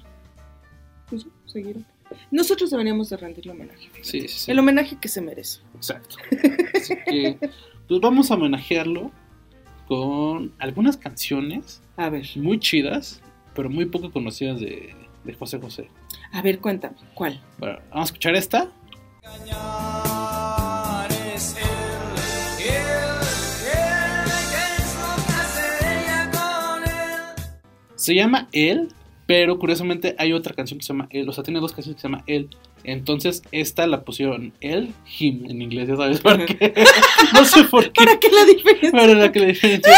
[1.08, 1.86] Pues sí, seguirán.
[2.30, 3.88] Nosotros deberíamos de rendirle homenaje.
[3.90, 4.04] fíjate.
[4.04, 4.50] sí, sí, sí.
[4.50, 5.60] El homenaje que se merece.
[5.74, 6.16] Exacto.
[6.74, 7.38] Así que,
[7.88, 9.10] pues vamos a homenajearlo
[9.88, 13.20] con algunas canciones A ver, muy chidas,
[13.54, 15.88] pero muy poco conocidas de, de José José.
[16.32, 17.40] a ver, cuéntame, ¿cuál?
[17.58, 18.70] Bueno, vamos a escuchar esta.
[19.22, 20.13] Es
[28.04, 28.88] Se llama Él,
[29.26, 31.28] pero curiosamente hay otra canción que se llama Él.
[31.28, 32.48] O sea, tiene dos canciones que se llama Él.
[32.84, 36.74] Entonces, esta la pusieron Él, Him en inglés, ya sabes por qué.
[37.32, 38.04] no sé por qué.
[38.04, 38.90] ¿Para qué la diferencia?
[38.92, 39.92] Pero la que la diferencia.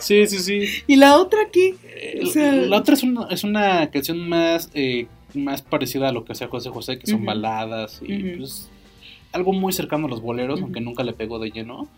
[0.00, 0.82] Sí, sí, sí.
[0.86, 1.74] ¿Y la otra qué?
[1.84, 6.12] Eh, O sea- la otra es una, es una canción más, eh, más parecida a
[6.12, 8.70] lo que hacía José José, que son baladas y pues,
[9.36, 11.88] algo muy cercano a los boleros, aunque nunca le pegó de lleno.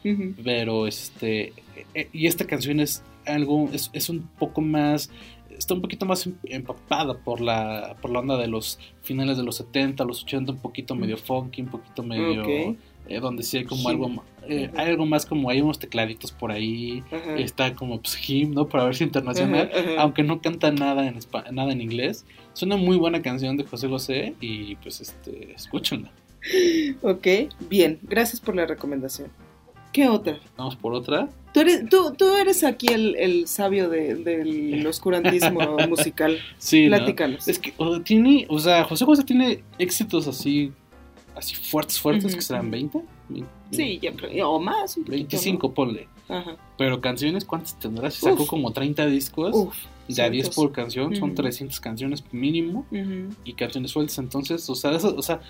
[0.44, 1.53] Pero este.
[1.94, 3.68] eh, y esta canción es algo.
[3.72, 5.11] Es, es un poco más.
[5.51, 9.42] Está un poquito más em- empapada por la, por la onda de los finales de
[9.42, 12.42] los 70, los 80, un poquito medio funky, un poquito medio.
[12.42, 12.77] Ok.
[13.09, 14.22] eh, donde sí hay como algo.
[14.46, 17.03] eh, hay algo más como hay unos tecladitos por ahí.
[17.11, 17.37] Ajá.
[17.38, 18.68] Está como pues him, ¿no?
[18.68, 19.70] Para verse internacional.
[19.72, 20.01] Ajá, ajá.
[20.03, 21.18] Aunque no canta nada en
[21.53, 22.24] nada en inglés.
[22.55, 24.35] Es una muy buena canción de José José.
[24.40, 25.53] Y pues este.
[25.55, 26.11] Escúchenla.
[27.03, 27.27] Ok,
[27.68, 29.29] bien, gracias por la recomendación.
[29.92, 30.38] ¿Qué otra?
[30.57, 31.29] Vamos por otra.
[31.53, 36.38] Tú eres, tú, tú eres aquí el, el sabio de- del oscurantismo musical.
[36.59, 36.96] Sí, ¿no?
[36.98, 37.48] Platícanos.
[37.48, 40.72] Es que o tiene, o sea, José José tiene éxitos así,
[41.35, 42.70] así fuertes, fuertes, Ujú, que serán ujú.
[43.31, 44.96] 20, Sí, creo, o más.
[44.96, 46.09] un poquito, 25, ponle.
[46.29, 46.37] ¿no?
[46.37, 46.57] Ajá.
[46.77, 48.14] Pero canciones, ¿cuántas tendrás?
[48.14, 48.48] Si sacó Uf.
[48.48, 49.74] como 30 discos, Uf.
[50.07, 50.55] de a 10 cientos.
[50.55, 51.35] por canción, son Ujú.
[51.42, 53.35] 300 canciones mínimo, Ujú.
[53.44, 54.18] y canciones sueltas.
[54.18, 55.40] Entonces, o sea, eso- o sea,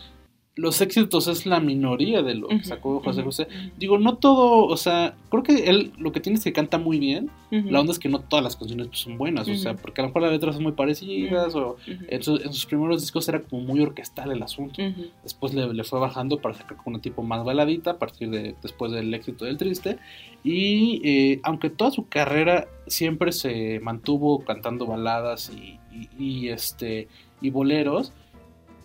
[0.58, 3.46] los éxitos es la minoría de lo que sacó José José.
[3.78, 6.98] Digo, no todo, o sea, creo que él lo que tiene es que canta muy
[6.98, 7.30] bien.
[7.70, 10.04] La onda es que no todas las canciones pues, son buenas, o sea, porque a
[10.04, 11.76] lo mejor las letras son muy parecidas, o
[12.08, 14.82] en, su- en sus primeros discos era como muy orquestal el asunto.
[15.22, 18.54] Después le, le fue bajando para sacar como una tipo más baladita a partir de
[18.60, 19.96] después del éxito del triste.
[20.44, 27.08] Y eh, aunque toda su carrera siempre se mantuvo cantando baladas y, y- y, este
[27.40, 28.12] y boleros,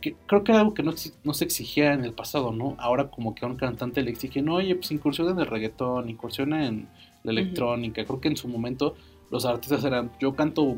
[0.03, 2.75] que creo que era algo que no, se exigía en el pasado, ¿no?
[2.77, 6.67] Ahora como que a un cantante le exigen, oye, pues incursiona en el reggaetón, incursiona
[6.67, 6.87] en
[7.23, 8.03] la electrónica.
[8.05, 8.95] Creo que en su momento
[9.31, 10.77] los artistas eran, yo canto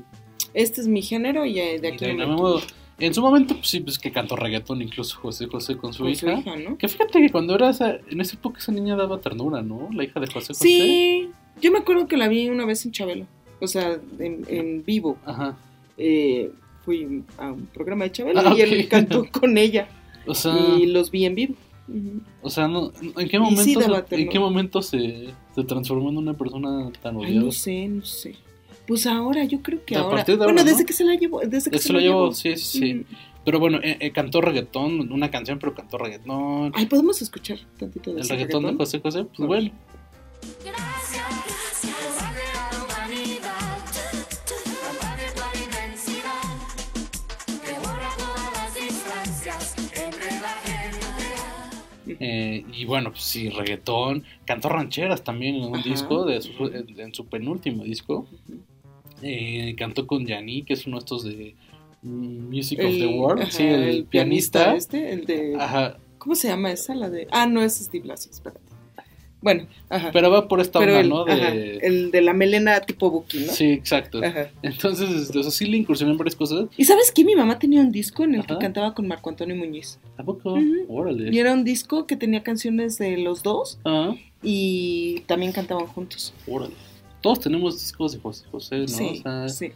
[0.54, 2.62] Este es mi género y eh, de y aquí no de modo-
[2.98, 6.12] en su momento, pues sí, pues que cantó reggaetón, incluso José José con su Con
[6.14, 6.20] hija.
[6.36, 6.78] su hija, ¿no?
[6.78, 9.90] Que fíjate que cuando era esa, en esa época esa niña daba ternura, ¿no?
[9.92, 10.64] La hija de José José.
[10.64, 11.30] Sí,
[11.62, 13.26] yo me acuerdo que la vi una vez en Chabelo,
[13.60, 15.18] o sea, en, en vivo.
[15.26, 15.58] Ajá.
[15.98, 16.52] Eh,
[16.86, 19.88] fui a un programa de Chabelo Ah, y él cantó con ella
[20.28, 21.56] O sea, y los vi en vivo.
[22.42, 23.78] O sea, no, ¿en qué momento, sí
[24.12, 27.46] ¿en qué momento se, se transformó en una persona tan Ay, odiada?
[27.46, 28.36] no sé, no sé.
[28.88, 30.24] Pues ahora, yo creo que A ahora.
[30.24, 30.70] de bueno, ahora, ¿no?
[30.70, 32.32] desde que se la llevó, desde que Eso se lo llevó.
[32.32, 32.94] sí, sí, sí.
[32.96, 33.04] Mm.
[33.46, 36.72] Pero bueno, eh, eh, cantó reggaetón, una canción, pero cantó reggaetón.
[36.76, 39.70] Ay, podemos escuchar tantito de El reggaetón de José José, pues bueno.
[40.64, 40.95] Gracias
[52.20, 54.24] Eh, y bueno, pues sí, reggaetón.
[54.46, 55.90] Cantó rancheras también en un Ajá.
[55.90, 58.28] disco, de su- en, su penúltimo disco.
[59.22, 61.56] Eh, cantó con Yanni, que es uno de estos de
[62.02, 63.42] mm, Music of the World.
[63.44, 64.76] ajá, sí, el, pianista.
[64.76, 65.56] este, el de.
[65.60, 66.96] Ajá, ¿Cómo se llama esa?
[66.96, 67.28] La de.
[67.32, 68.65] Ah, no, es Steve Lassie, espérate.
[69.46, 70.10] Bueno, ajá.
[70.12, 71.22] pero va por esta Pero onda, el, ¿no?
[71.22, 71.78] ajá, De...
[71.84, 73.54] el de la melena tipo Buki, ¿no?
[73.54, 74.20] Sí, exacto.
[74.26, 74.50] Ajá.
[74.64, 76.66] Entonces, este, o sea, sí le incursioné en varias cosas.
[76.76, 77.24] ¿Y sabes qué?
[77.24, 78.60] Mi mamá tenía un disco en el que Ajá.
[78.60, 80.00] cantaba con Marco Antonio Muñiz.
[80.18, 80.58] ¿A poco?
[80.90, 81.30] Órale.
[81.32, 83.78] Y era un disco que tenía canciones de los dos.
[83.86, 86.34] Ah, y también cantaban juntos.
[86.48, 86.74] Órale.
[87.22, 88.88] Todos tenemos discos de José José, ¿no?
[88.88, 89.72] Sí, O sea, sí.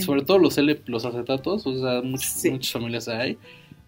[0.00, 2.50] Sobre todo los L, los acetatos, o sea, Sí.
[2.50, 3.36] muchas familias hay,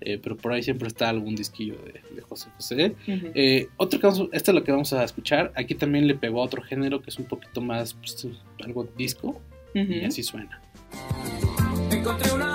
[0.01, 2.95] eh, pero por ahí siempre está algún disquillo de, de José José.
[3.07, 6.45] Eh, otro caso, este es lo que vamos a escuchar, aquí también le pegó a
[6.45, 8.27] otro género que es un poquito más, pues,
[8.65, 9.41] algo disco,
[9.75, 10.61] y así suena.
[11.91, 12.50] Encontré una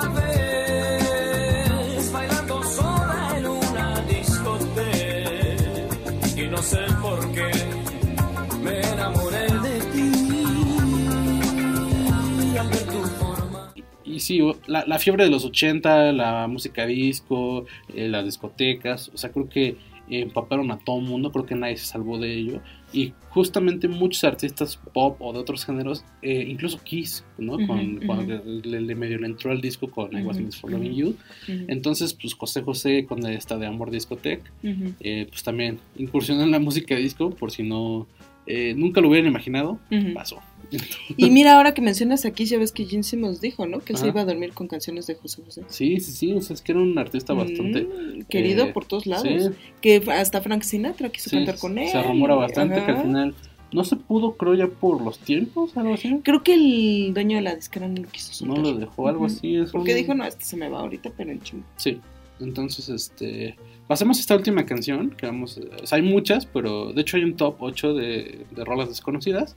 [14.26, 19.32] sí, la, la fiebre de los 80, la música disco, eh, las discotecas, o sea,
[19.32, 19.76] creo que
[20.08, 22.62] empaparon a todo mundo, creo que nadie se salvó de ello.
[22.94, 27.54] Y justamente muchos artistas pop o de otros géneros, eh, incluso Kiss, ¿no?
[27.68, 30.94] Con, cuando le, le medio le entró al disco con I Was Made for Loving
[30.94, 31.16] You.
[31.48, 34.94] Entonces, pues José José con esta de Amor Discotec, Ujú.
[35.02, 38.08] eh, pues también incursionó en la música disco, por si no,
[38.46, 39.80] eh, nunca lo hubieran imaginado,
[40.14, 40.38] pasó.
[41.18, 43.80] Y mira, ahora que mencionas aquí, ya ves que Gene Simmons dijo, ¿no?
[43.80, 45.64] Que él se iba a dormir con canciones de José José.
[45.68, 47.84] Sí, sí, sí, o sea, es que era un artista bastante...
[47.84, 49.28] Mm, querido eh, por todos lados.
[49.28, 49.50] sí.
[49.82, 51.90] Que hasta Frank Sinatra quiso Sí, cantar con él.
[51.90, 53.36] Se rumora bastante que al final
[53.72, 56.20] no se pudo, creo ya por los tiempos, algo así.
[56.24, 58.74] Creo que el dueño de la disquera no lo quiso No soltar.
[58.74, 59.56] lo dejó, algo así.
[59.58, 61.64] Es Porque un- dijo, no, este se me va ahorita, pero en chingo.
[61.78, 62.00] Sí.
[62.40, 63.56] Entonces, este.
[63.88, 65.60] Pasemos a esta última canción, que vamos.
[65.82, 69.56] O sea, hay muchas, pero de hecho hay un top 8 de, de rolas desconocidas.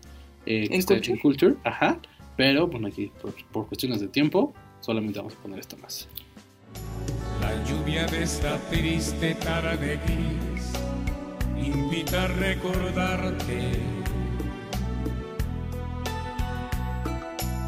[0.48, 1.12] Eh, que ¿En está Culture?
[1.12, 2.00] En Culture, ajá.
[2.36, 6.08] Pero, bueno, aquí, por, por cuestiones de tiempo, solamente vamos a poner esta más.
[7.40, 10.72] La lluvia de esta triste tarde gris
[11.56, 13.72] invita a recordarte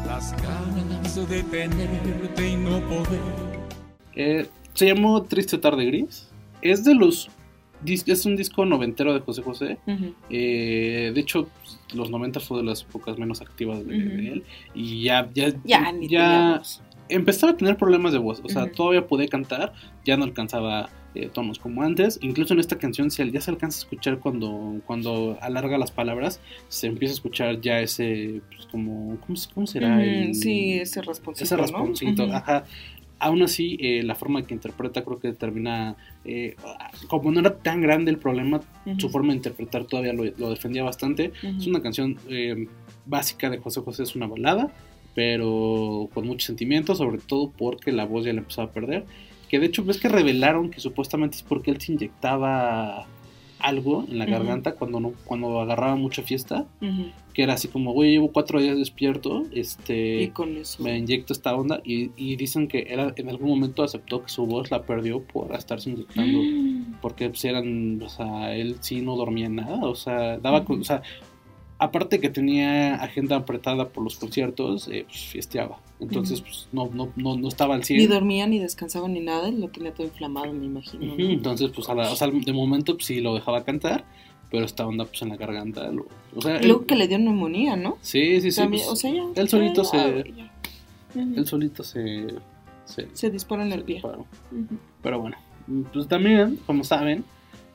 [0.05, 3.21] las ganas de tenerte y no poder.
[4.15, 6.27] Eh, se llamó Triste Tarde Gris.
[6.61, 7.29] Es de los.
[7.85, 9.77] Es un disco noventero de José José.
[10.29, 11.49] Eh, de hecho,
[11.93, 13.95] los 90 fue de las épocas menos activas de,
[14.27, 14.43] él.
[14.73, 15.53] Y ya, ya,
[16.07, 16.61] Ya,
[17.09, 18.41] empezaba a tener problemas de voz.
[18.43, 19.73] O sea, todavía podía cantar,
[20.05, 22.17] ya no alcanzaba eh, tonos como antes.
[22.21, 26.39] Incluso en esta canción ya se alcanza a escuchar cuando, cuando alarga las palabras.
[26.69, 30.01] Se empieza a escuchar ya ese, pues, como, ¿cómo, se- cómo será?
[30.01, 32.63] El- Sí, ese responsito, ese responsito, ajá.
[33.23, 36.55] Aún así, eh, la forma que interpreta creo que termina, eh,
[37.07, 38.61] como no era tan grande el problema,
[38.97, 41.31] su forma de interpretar todavía lo, lo defendía bastante.
[41.43, 42.67] Es una canción eh,
[43.05, 44.71] básica de José José, es una balada,
[45.13, 49.05] pero con mucho sentimiento, sobre todo porque la voz ya la empezaba a perder.
[49.49, 53.05] Que de hecho ves que revelaron que supuestamente es porque él se inyectaba
[53.63, 56.65] algo en la garganta cuando no cuando agarraba mucha fiesta
[57.33, 60.83] que era así como güey llevo cuatro días despierto este Y con eso.
[60.83, 64.45] me inyecto esta onda y, y dicen que era, en algún momento aceptó que su
[64.45, 66.39] voz la perdió por estarse inyectando
[67.01, 70.83] porque pues eran o sea él sí no dormía nada o sea daba con- o
[70.83, 71.01] sea
[71.83, 77.09] aparte que tenía agenda apretada por los conciertos eh, pues fiesteaba entonces pues no, no,
[77.15, 79.49] no, no estaba al Ni 100 dormía, ni descansaba, ni nada.
[79.49, 81.13] y Lo tenía todo inflamado, me imagino.
[81.17, 84.05] entonces pues a la- o sea, de momento pues, sí lo dejaba cantar
[84.49, 87.17] pero esta onda pues en la garganta lo- o sea luego él- que le dio
[87.19, 87.97] neumonía, ¿no?
[88.01, 89.23] sí sí sí También, pues, o sea, ya.
[89.35, 90.51] él solito ya, se ya.
[91.15, 92.27] Él solito se
[92.85, 94.01] se, Se dispara en el pie.
[95.01, 95.37] Pero bueno,
[95.93, 97.23] pues también, como saben,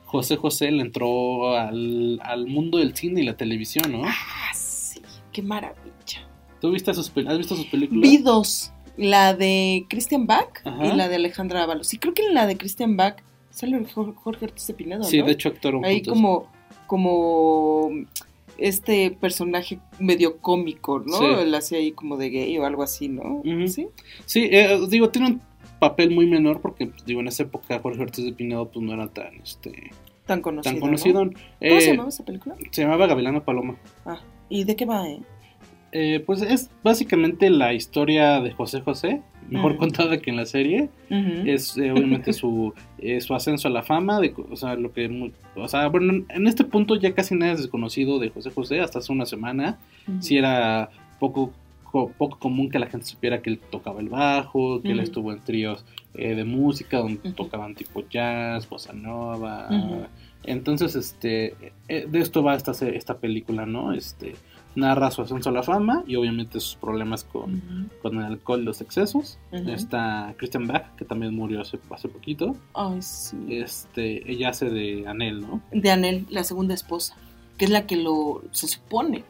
[0.07, 4.01] José José le entró al, al mundo del cine y la televisión, ¿no?
[4.05, 5.01] Ah, sí.
[5.31, 6.27] Qué maravilla.
[6.59, 8.01] ¿Tú viste sus, has visto sus películas?
[8.09, 8.71] Vi dos.
[8.97, 10.87] La de Christian Bach Ajá.
[10.87, 11.87] y la de Alejandra Ábalos.
[11.87, 13.17] Sí, creo que en la de Christian Bach
[13.51, 15.25] sale Jor- Jorge Ortiz de Pinedo, Sí, ¿no?
[15.25, 16.13] de hecho actuaron Ahí juntos.
[16.13, 16.47] como,
[16.87, 17.89] como
[18.57, 21.17] este personaje medio cómico, ¿no?
[21.19, 21.25] Sí.
[21.41, 23.43] Él hacía ahí como de gay o algo así, ¿no?
[23.67, 23.87] Sí.
[24.25, 25.41] Sí, eh, digo, tiene un
[25.79, 28.93] papel muy menor porque, pues, digo, en esa época Jorge Ortiz de Pinedo pues no
[28.93, 29.91] era tan, este,
[30.25, 30.71] Tan conocido.
[30.71, 30.85] tan ¿no?
[30.85, 31.19] conocido.
[31.21, 32.55] ¿Cómo Eh, se llamaba esa película?
[32.71, 33.75] se llamaba Gavilano Paloma.
[34.05, 35.19] Ah, ¿y de qué va, eh?
[35.93, 40.89] Eh, pues es básicamente la historia de José José, mejor contada que en la serie.
[41.09, 45.31] Es eh, obviamente su, eh, su ascenso a la fama, de, o sea, lo que,
[45.55, 48.99] o sea, bueno, en este punto ya casi nada es desconocido de José José, hasta
[48.99, 49.77] hace una semana,
[50.19, 51.53] sí era poco,
[51.91, 55.31] co- poco común que la gente supiera que él tocaba el bajo, que él estuvo
[55.31, 59.67] en tríos eh, de música donde tocaban tipo jazz, bossa nova,
[60.43, 63.91] entonces, este, eh, de esto va esta, esta película, ¿no?
[63.91, 64.35] Este,
[64.75, 68.63] narra su ascenso a la fama y obviamente sus problemas con, con el alcohol y
[68.63, 69.39] los excesos.
[69.73, 72.55] Está Christian Bach, que también murió hace, hace poquito.
[72.75, 73.35] Ay, sí.
[73.49, 75.61] Este, ella hace de Anel, ¿no?
[75.71, 77.17] De Anel, la segunda esposa,
[77.57, 79.23] que es la que lo, se supone,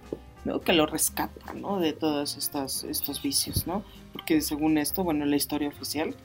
[0.48, 0.62] ¿no?
[0.62, 1.80] Que lo rescata, ¿no?
[1.80, 3.84] De todos estos, estos vicios, ¿no?
[4.14, 6.16] Porque según esto, bueno, la historia oficial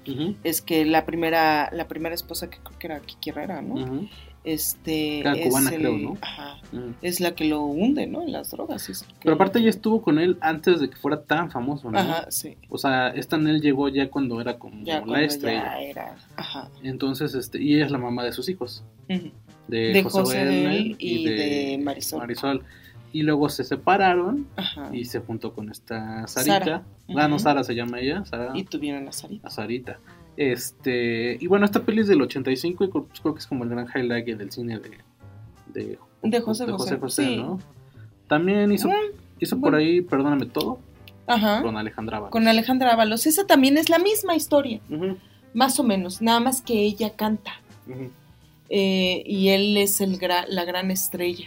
[0.45, 4.09] es que la primera, la primera esposa que creo que era Kiki Herrera, ¿no?
[4.45, 6.17] este Era es cubana, el- creo, ¿no?
[6.21, 6.61] ajá,
[7.01, 8.23] es la que lo hunde, ¿no?
[8.23, 8.89] En las drogas.
[8.89, 11.99] es que- Pero aparte ella estuvo con él antes de que fuera tan famoso, ¿no?
[11.99, 12.57] Ajá, sí.
[12.69, 15.63] O sea, esta Nell llegó ya cuando era como Ya la cuando estrella.
[15.63, 16.69] ya era, ajá.
[16.83, 19.23] Entonces, este, y ella es la mamá de sus hijos, de,
[19.69, 22.65] De José, José Bernal y de Marisol.
[23.12, 24.88] Y luego se separaron Ajá.
[24.92, 26.59] y se juntó con esta Sarita.
[26.61, 26.83] Sara.
[27.16, 27.38] Ah, no.
[27.38, 28.53] Sara se llama ella, Sara.
[28.55, 29.46] Y tuvieron a Sarita.
[29.48, 29.98] a Sarita.
[30.37, 33.70] Este, y bueno, esta peli es del 85 y creo, creo que es como el
[33.70, 34.90] gran highlight del cine de,
[35.75, 37.37] de, De José José, sí.
[37.37, 37.59] ¿no?
[38.29, 38.88] También hizo,
[39.40, 40.79] hizo por ahí, perdóname todo,
[41.27, 41.61] Ajá.
[41.62, 42.33] con Alejandra Ábalos.
[42.33, 43.27] Con Alejandra Ábalos.
[43.27, 45.18] Esa también es la misma historia, Ujú,
[45.53, 47.53] más o menos, nada más que ella canta.
[47.87, 48.11] ujú.
[48.70, 51.46] eh, y él es el gra- la gran estrella.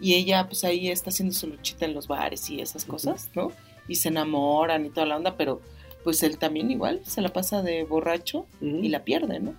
[0.00, 3.52] Y ella, pues ahí está haciendo su luchita en los bares y esas cosas, ¿no?
[3.88, 5.60] Y se enamoran y toda la onda, pero
[6.04, 9.54] pues él también igual se la pasa de borracho y la pierde, ¿no?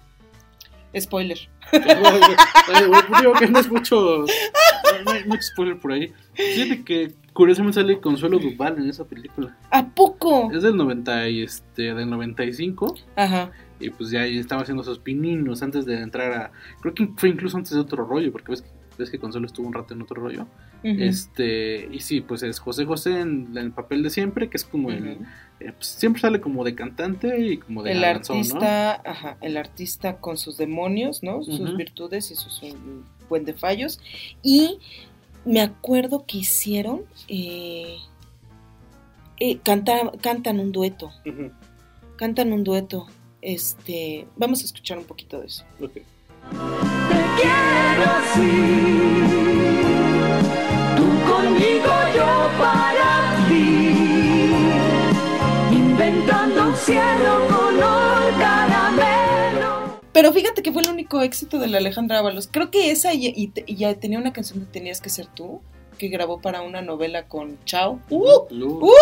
[0.97, 1.37] Spoiler.
[1.71, 1.81] Güey,
[3.19, 4.25] digo que no es mucho,
[5.05, 6.13] no hay mucho spoiler por ahí.
[6.33, 9.55] Fíjate que curiosamente sale Consuelo Duval en esa película.
[9.69, 10.49] ¿A poco?
[10.51, 12.95] Es del 90 y este, del 95.
[13.15, 13.51] Aja.
[13.79, 16.51] Y pues ya estaba haciendo sus pininos antes de entrar a.
[16.81, 19.67] Creo que fue incluso antes de otro rollo, porque ves que, ves que Consuelo estuvo
[19.67, 20.47] un rato en otro rollo.
[20.83, 24.63] Este, y sí, pues es José José en, en el papel de siempre, que es
[24.65, 25.17] como el.
[25.59, 28.41] Eh, pues, siempre sale como de cantante y como de el galanzón, ¿no?
[28.43, 31.43] artista, ajá, el artista con sus demonios, ¿no?
[31.43, 33.99] Sus virtudes y sus un buen de fallos.
[34.43, 34.77] Y
[35.45, 37.97] me acuerdo que hicieron, eh,
[39.39, 41.11] eh, canta- cantan un dueto,
[42.17, 43.07] cantan un dueto.
[43.41, 45.63] Este, vamos a escuchar un poquito de eso.
[46.53, 47.41] Ok.
[47.41, 48.51] quiero así.
[50.95, 53.65] Tú conmigo, yo para ti.
[55.75, 59.99] Inventando un cielo color caramelo.
[60.11, 62.47] Pero fíjate que fue el único éxito de la Alejandra Ábalos.
[62.51, 65.27] Creo que esa y, y te- y ya tenía una canción de Tenías que ser
[65.27, 65.61] tú,
[65.97, 67.99] que grabó para una novela con Chao.
[68.09, 68.23] ¡Uh!
[68.51, 68.93] Uh, ¡Uh!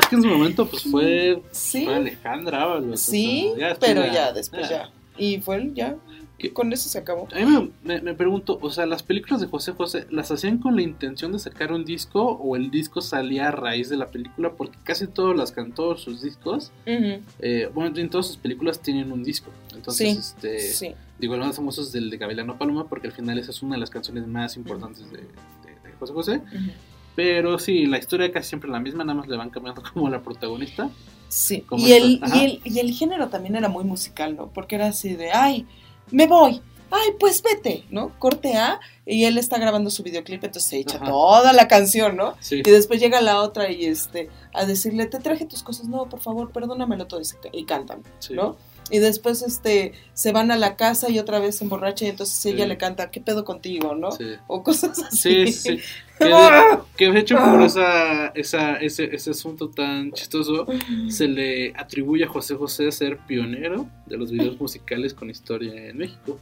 [0.00, 1.84] Es que en su momento, pues fue, Sí.
[1.84, 2.94] fue Alejandra Ábalos.
[3.08, 4.70] o Sí, sea, ya pero ya- ya, después ah.
[4.70, 4.90] ya.
[5.18, 5.96] Y fue ya,
[6.38, 6.52] ¿Qué?
[6.52, 7.28] con eso se acabó.
[7.32, 10.58] A mí me, me- me pregunto, o sea, las películas de José José, ¿las hacían
[10.58, 14.06] con la intención de sacar un disco o el disco salía a raíz de la
[14.06, 14.52] película?
[14.52, 19.22] Porque casi todos las cantó sus discos, eh, bueno, en todas sus películas tienen un
[19.22, 19.50] disco.
[19.74, 20.94] Entonces, Sí, este, sí.
[21.18, 23.74] digo, el más famoso es del de Gavilano Paloma, porque al final esa es una
[23.74, 25.24] de las canciones más importantes de, de-
[25.90, 26.40] de José José.
[27.16, 30.08] Pero sí, la historia casi siempre es la misma, nada más le van cambiando como
[30.08, 30.88] la protagonista.
[31.30, 34.48] Sí, y el, y, el, y el género también era muy musical, ¿no?
[34.52, 35.64] Porque era así de, ay,
[36.10, 38.10] me voy, ay, pues vete, ¿no?
[38.18, 41.06] Corte A, y él está grabando su videoclip, entonces se echa Ajá.
[41.06, 42.34] toda la canción, ¿no?
[42.40, 42.62] Sí.
[42.66, 46.18] Y después llega la otra y este, a decirle, te traje tus cosas, no, por
[46.18, 47.20] favor, perdónamelo todo,
[47.52, 48.34] y, cantan, Sí.
[48.34, 48.56] ¿no?
[48.90, 52.44] Y después este, se van a la casa y otra vez se emborracha y entonces
[52.44, 54.10] ella le canta, ¿qué pedo contigo, no?
[54.10, 54.24] Sí.
[54.48, 55.46] O cosas así.
[55.46, 55.82] Sí, sí, sí.
[56.20, 60.66] Que de, que de hecho por esa, esa, ese, ese asunto tan chistoso
[61.08, 65.96] se le atribuye a José José ser pionero de los videos musicales con historia en
[65.98, 66.38] México.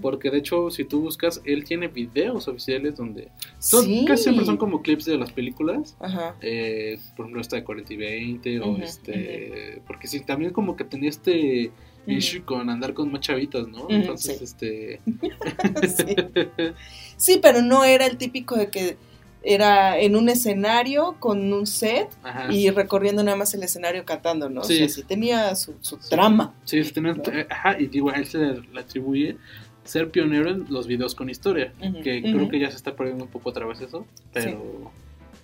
[0.00, 4.04] Porque de hecho, si tú buscas, él tiene videos oficiales donde son- Sí.
[4.06, 5.96] casi siempre son como clips de las películas.
[5.98, 6.36] Ajá.
[6.42, 9.82] Eh, por ejemplo, esta de 40 y 20, o este.
[9.86, 11.72] Porque sí, también como que tenía este
[12.08, 13.86] Issue con andar con más chavitas, ¿no?
[13.88, 14.44] Entonces, sí.
[14.44, 15.00] este.
[15.88, 16.16] Sí.
[17.16, 18.96] Sí, pero no era el típico de que
[19.42, 22.52] era en un escenario con un set Ajá.
[22.52, 24.62] y recorriendo nada más el escenario cantando, ¿no?
[24.62, 24.74] Sí.
[24.74, 26.54] O sea, sí tenía su, su trama.
[26.64, 27.16] Sí, tenía-
[27.50, 29.36] ajá, y digo, a él se le atribuye
[29.84, 31.72] ser pionero en los videos con historia,
[32.04, 34.92] que creo que ya se está perdiendo un poco otra vez eso, pero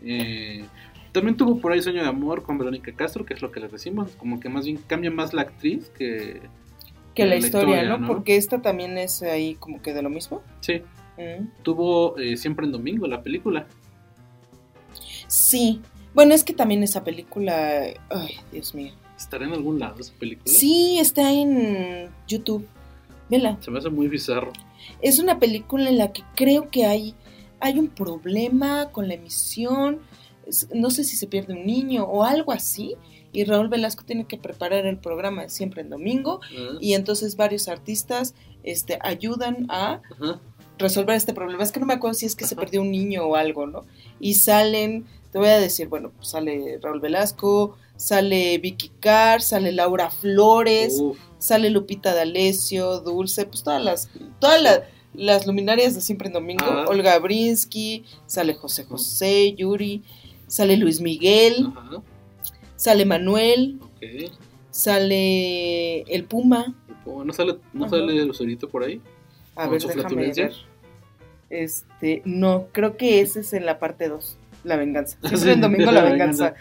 [0.05, 0.64] eh,
[1.14, 3.72] también tuvo por ahí Sueño de Amor con Verónica Castro, que es lo que les
[3.72, 6.42] decimos, como que más bien cambia más la actriz que...
[7.14, 7.98] Que la, la historia, historia, ¿no?
[7.98, 8.07] ¿no?
[8.09, 10.42] Porque esta también es ahí como que de lo mismo.
[10.61, 10.83] Sí,
[11.16, 11.46] Mm.
[11.62, 13.66] tuvo eh, siempre en domingo la película.
[15.29, 15.81] Sí.
[16.14, 18.92] Bueno, es que también esa película, ay, Dios mío.
[19.16, 20.53] ¿Estará en algún lado esa película?
[20.53, 22.66] Sí, está en YouTube.
[23.31, 23.59] Vela.
[23.61, 24.53] Se me hace muy bizarro.
[25.00, 27.14] Es una película en la que creo que hay,
[27.61, 30.00] hay un problema con la emisión.
[30.73, 32.95] No sé si se pierde un niño o algo así.
[33.33, 36.40] Y Raúl Velasco tiene que preparar el programa siempre en domingo.
[36.81, 40.01] Y entonces varios artistas este, ayudan a
[40.79, 41.63] resolver este problema.
[41.63, 43.85] Es que no me acuerdo si es que se perdió un niño o algo, ¿no?
[44.21, 49.73] Y salen, te voy a decir, bueno, pues sale Raúl Velasco, sale Vicky Carr, sale
[49.73, 54.85] Laura Flores, Uf, sale Lupita D'Alessio, Dulce, pues todas las, todas la-
[55.15, 56.65] las luminarias de siempre en domingo.
[56.88, 60.03] Olga Brinsky, sale José José, Yuri,
[60.47, 62.03] sale Luis Miguel, ajá,
[62.77, 63.79] sale Manuel,
[64.71, 66.75] sale el Puma,
[67.07, 67.97] ¿No sale, no Ajá.
[67.97, 69.01] sale Lucerito por ahí?
[69.57, 70.53] A ver, déjame ver.
[71.51, 74.38] Este, no, creo que ese es en la parte 2.
[74.65, 75.19] La venganza.
[75.21, 76.55] Siempre Sí, en domingo la venganza.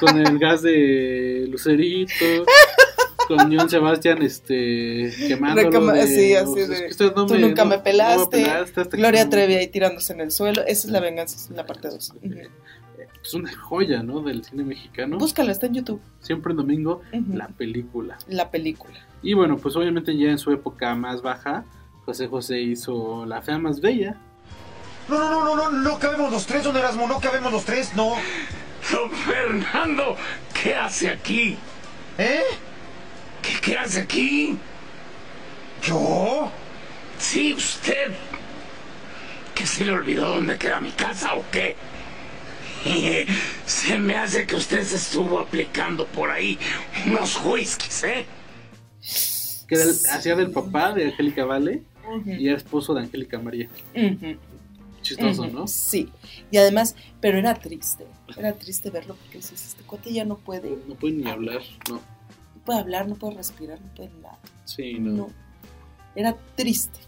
[0.00, 2.12] Con, con el gas de Lucerito.
[3.28, 5.92] Con John Sebastián este, quemándolo.
[5.92, 7.82] De, sí, así "Pues, de, es que usted no Tú me- nunca no- me no
[7.82, 8.44] pelaste.
[8.92, 10.62] Gloria no- Trevi ahí tirándose en el suelo.
[10.62, 12.14] Esa es la venganza, es la parte 2.
[13.24, 14.20] Es una joya, ¿no?
[14.20, 15.16] Del cine mexicano.
[15.16, 16.00] Búscalo, está en YouTube.
[16.20, 17.02] Siempre en domingo,
[17.32, 18.18] la película.
[18.26, 18.98] La película.
[19.22, 21.64] Y bueno, pues obviamente ya en su época más baja,
[22.04, 24.16] José José hizo La Fea Más Bella.
[25.08, 27.94] No, no, no, no, no, no cabemos los tres, don Erasmo, no cabemos los tres,
[27.94, 28.14] no.
[28.90, 30.16] Don Fernando,
[30.60, 31.56] ¿qué hace aquí?
[32.18, 32.40] ¿Eh?
[33.42, 34.56] ¿Qué, qué hace aquí?
[35.84, 36.50] ¿Yo?
[37.18, 38.12] Sí, usted.
[39.54, 41.76] ¿Que se le olvidó dónde queda mi casa o qué?
[43.66, 46.58] Se me hace que usted se estuvo aplicando por ahí
[47.06, 48.26] unos whiskies, ¿eh?
[49.68, 51.82] Que era el- hacía del papá de Angélica Vale
[52.26, 53.68] y era esposo de Angélica María.
[55.00, 55.66] Chistoso, ¿no?
[55.68, 56.08] Sí.
[56.50, 58.04] Y además, pero era triste.
[58.36, 60.70] Era triste verlo porque dices, este cuate ya no puede.
[60.88, 62.00] No puede ni hablar, no.
[62.62, 64.38] No puede hablar, no puede respirar, no puede nada.
[64.64, 65.10] Sí, no.
[65.10, 65.28] No.
[66.14, 67.00] Era triste.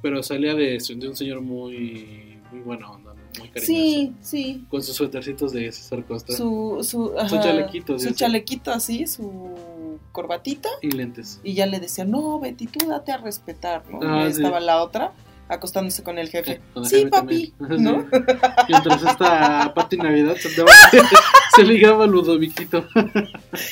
[0.00, 3.20] Pero salía de, de un señor muy, muy buena onda, ¿no?
[3.38, 3.66] muy cariñoso.
[3.66, 4.64] Sí, sí.
[4.70, 6.34] Con sus suétercitos de César Costa.
[6.34, 10.70] Su, su, Su chalequito, Su chalequito así, su corbatita.
[10.80, 11.40] Y lentes.
[11.44, 14.00] Y ya le decía, no, Betty, tú date a respetar, ¿no?
[14.02, 14.40] Ah, y ahí sí.
[14.40, 15.12] estaba la otra
[15.52, 16.60] acostándose con el jefe.
[16.74, 17.84] Con el sí, jefe papi, también.
[17.84, 18.06] ¿no?
[18.68, 20.72] Mientras esta Pati Navidad se, andaba-
[21.56, 22.86] se ligaba a Ludoviquito.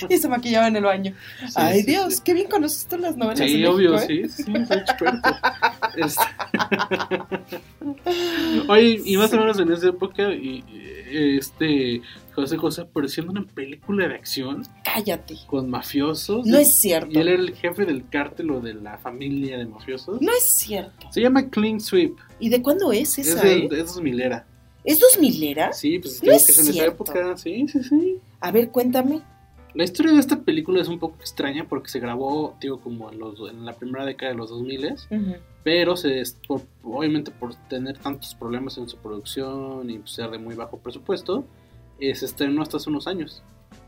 [0.09, 1.15] y se maquillaba en el baño.
[1.47, 2.21] Sí, Ay, sí, Dios, sí.
[2.25, 3.39] qué bien conoces tú las novelas.
[3.39, 4.07] Sí, México, obvio, ¿eh?
[4.07, 5.31] sí, sí, soy experto.
[5.97, 6.23] Este-
[8.69, 10.65] Oye, y más o menos en esa época, y,
[11.11, 11.39] y,
[12.57, 15.37] José apareció en una película de acción Cállate.
[15.47, 16.47] con mafiosos.
[16.47, 17.11] No es cierto.
[17.13, 20.21] Y él era el jefe del cártel o de la familia de mafiosos.
[20.21, 21.07] No es cierto.
[21.13, 22.17] Se llama Clean Sweep.
[22.39, 23.37] ¿Y de cuándo es esa?
[23.37, 23.83] es, de, eh?
[23.83, 24.47] es 2000 era.
[24.85, 25.73] ¿Es 2000 era?
[25.73, 27.37] Sí, pues No es que es en esa época.
[27.37, 28.19] Sí, sí, sí.
[28.41, 29.21] A ver, cuéntame.
[29.75, 33.21] La historia de esta película es un poco extraña porque se grabó, digo, como en,
[33.21, 35.35] los, en la primera década de los 2000 Ujú.
[35.63, 40.57] pero se, por- obviamente por tener tantos problemas en su producción y ser de muy
[40.57, 41.45] bajo presupuesto,
[42.01, 43.43] eh, se estrenó hasta hace unos años.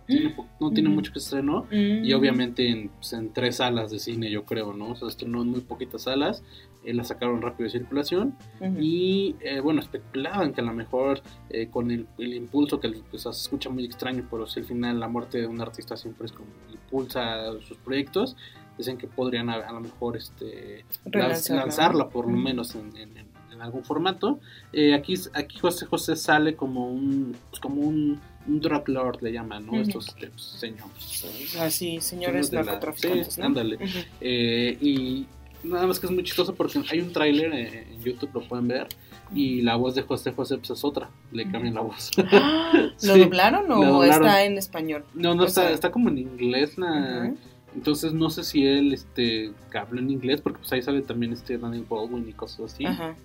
[0.06, 0.94] Tiene po- no tiene Mm.
[0.94, 2.04] mucho que se estrenó Mm.
[2.04, 4.90] y obviamente en, pues, en tres salas de cine yo creo, ¿no?
[4.90, 6.42] O sea, estrenó en muy poquitas salas,
[6.84, 8.34] eh, la sacaron rápido de circulación
[8.80, 13.22] y eh, bueno, especulaban que a lo mejor eh, con el, el impulso que pues,
[13.22, 16.32] se escucha muy extraño, pero si al final la muerte de un artista siempre es
[16.32, 18.36] como impulsa sus proyectos,
[18.76, 23.18] dicen que podrían a, a lo mejor este lanzarla por lo menos en, en- en-
[23.18, 23.31] en
[23.62, 24.40] algún formato.
[24.72, 29.32] Eh, aquí, aquí José José sale como un pues, como un, un drug lord le
[29.32, 29.80] llaman, ¿no?
[29.80, 31.56] Estos este, pues, señores.
[31.60, 33.46] Así, señores de la- narcotraficantes, sí, ¿no?
[33.46, 33.78] ándale.
[34.20, 35.26] Eh, y
[35.64, 38.88] nada más que es muy chistoso porque hay un tráiler en YouTube, lo pueden ver,
[39.34, 42.10] y la voz de José José pues, es otra, le cambian la voz.
[42.16, 44.26] ¿Lo Sí, doblaron o doblaron.
[44.26, 45.04] está en español?
[45.14, 47.32] No, no O está, sea- está como en inglés la...
[47.74, 51.56] Entonces no sé si él este, habla en inglés, porque pues ahí sale también este
[51.56, 52.84] Daniel Baldwin y cosas así.
[52.84, 53.16] Ajá.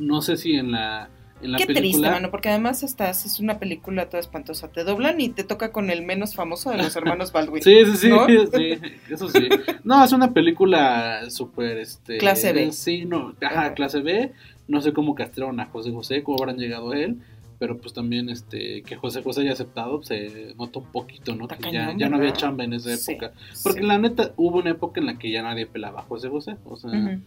[0.00, 1.08] No sé si en la,
[1.42, 1.90] en la Qué película...
[1.90, 4.68] triste, mano, porque además estás, es una película toda espantosa.
[4.68, 7.62] Te doblan y te toca con el menos famoso de los hermanos Baldwin.
[7.62, 8.26] Sí, sí, sí, ¿no?
[8.52, 8.78] sí,
[9.10, 9.48] eso sí.
[9.84, 12.18] No, es una película súper, este...
[12.18, 12.72] Clase B.
[12.72, 14.32] Sí, no, ajá, clase B.
[14.68, 17.18] No sé cómo castraron a José José, cómo habrán llegado a él,
[17.58, 21.48] pero pues también, este, que José José haya aceptado, se nota un poquito, ¿no?
[21.48, 23.32] Que ya, ya no había chamba en esa Sí, época.
[23.62, 26.56] Porque la neta, hubo una época en la que ya nadie pelaba a José José,
[26.64, 27.18] o sea...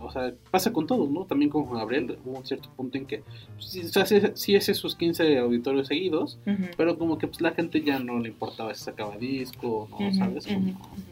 [0.00, 1.24] o sea, pasa con todos, ¿no?
[1.24, 3.22] También con Juan Gabriel hubo un cierto punto en que
[3.54, 6.64] pues, sí, o sea, sí, sí hace sus 15 auditorios seguidos, Ujú.
[6.76, 9.96] pero como que pues la gente ya no le importaba si sacaba disco, ¿no?
[10.08, 10.46] Ujú, ¿Sabes?
[10.46, 11.02] ujú, Como- ujú.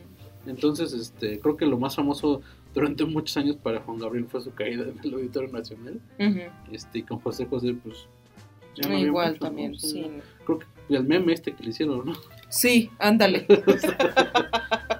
[0.46, 2.40] Entonces, este, creo que lo más famoso
[2.72, 6.00] durante muchos años para Juan Gabriel fue su caída en el Auditorio Nacional.
[6.70, 8.06] Este, y con José José, pues.
[8.76, 9.46] ya no Igual mucho, ¿no?
[9.48, 10.06] también, O sea, sí.
[10.44, 12.12] Creo que el meme este que le hicieron, ¿no?
[12.48, 13.44] Sí, ándale.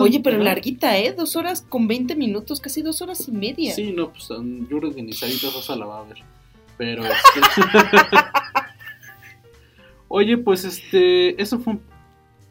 [0.00, 1.12] Oye, pero larguita, ¿eh?
[1.12, 3.72] Dos horas con 20 minutos, casi dos horas y media.
[3.74, 6.18] Sí, no, pues um, yo creo que ni Sarita Sosa la va a ver.
[6.76, 7.40] Pero este.
[10.08, 11.40] Oye, pues este.
[11.40, 11.82] Eso fue un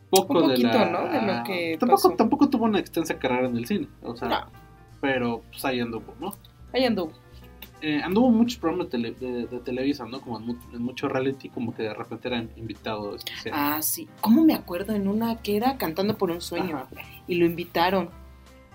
[0.09, 0.85] poco Un de poquito, la.
[0.89, 1.07] ¿no?
[1.07, 2.15] De lo que Tampoco, pasó.
[2.15, 3.87] tampoco tuvo una extensa carrera en el cine.
[4.03, 4.27] O sea.
[4.27, 4.45] No.
[5.01, 6.35] Pero pues ahí anduvo, ¿no?
[6.73, 7.13] Ahí anduvo.
[7.81, 10.19] Eh, anduvo muchos programas de, de- de Televisa, ¿no?
[10.21, 13.53] Como en, mu- en mucho reality, como que de repente era invitado especial.
[13.55, 14.07] Ah, sí.
[14.21, 16.77] ¿Cómo me acuerdo en una que era cantando por un sueño?
[16.77, 16.87] Ajá.
[17.27, 18.09] Y lo invitaron.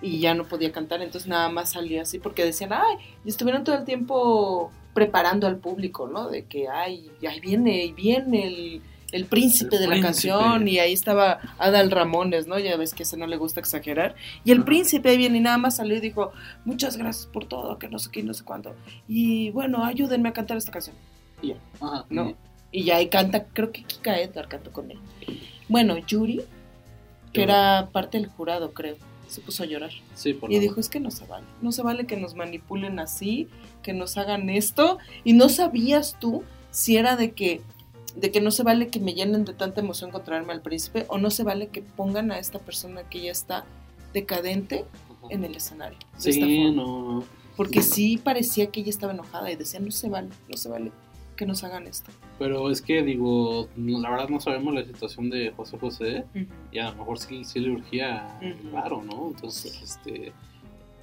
[0.00, 3.62] Y ya no podía cantar, entonces nada más salió así porque decían, ay, y estuvieron
[3.62, 6.28] todo el tiempo preparando al público, ¿no?
[6.28, 8.82] De que, ay, ahí viene, ahí viene el,
[9.12, 10.28] el príncipe El de la príncipe.
[10.32, 12.58] canción y ahí estaba Adal Ramones, ¿no?
[12.58, 14.14] Ya ves que a ese no le gusta exagerar.
[14.44, 16.32] Y el príncipe ahí viene y nada más salió y dijo,
[16.64, 18.74] muchas gracias por todo, que no sé qué, no sé cuánto.
[19.06, 20.96] Y bueno, ayúdenme a cantar esta canción.
[21.40, 22.30] Y ya, Ajá, ¿no?
[22.30, 22.36] y-
[22.80, 24.98] Y ya ahí canta, creo que Kika Edgar cantó con él.
[25.68, 26.40] Bueno, Yuri,
[27.32, 28.96] que era parte del jurado, creo,
[29.28, 29.90] se puso a llorar.
[30.14, 32.98] Sí, por Y dijo, es que no se vale, no se vale que nos manipulen
[32.98, 33.48] así,
[33.82, 34.98] que nos hagan esto.
[35.24, 37.60] Y no sabías tú si era de que,
[38.16, 41.18] de que no se vale que me llenen de tanta emoción contraerme al príncipe o
[41.18, 43.64] no se vale que pongan a esta persona que ya está
[44.12, 45.26] decadente Ajá.
[45.30, 45.98] en el escenario.
[46.18, 47.24] Sí, no, no.
[47.56, 50.90] Porque sí parecía que ella estaba enojada y decía, no se vale, no se vale
[51.36, 52.10] que nos hagan esto.
[52.38, 56.24] Pero es que digo, la verdad no sabemos la situación de José José
[56.70, 58.38] y a lo mejor sí, sí le urgía
[58.70, 59.28] claro, ¿no?
[59.28, 60.32] Entonces, este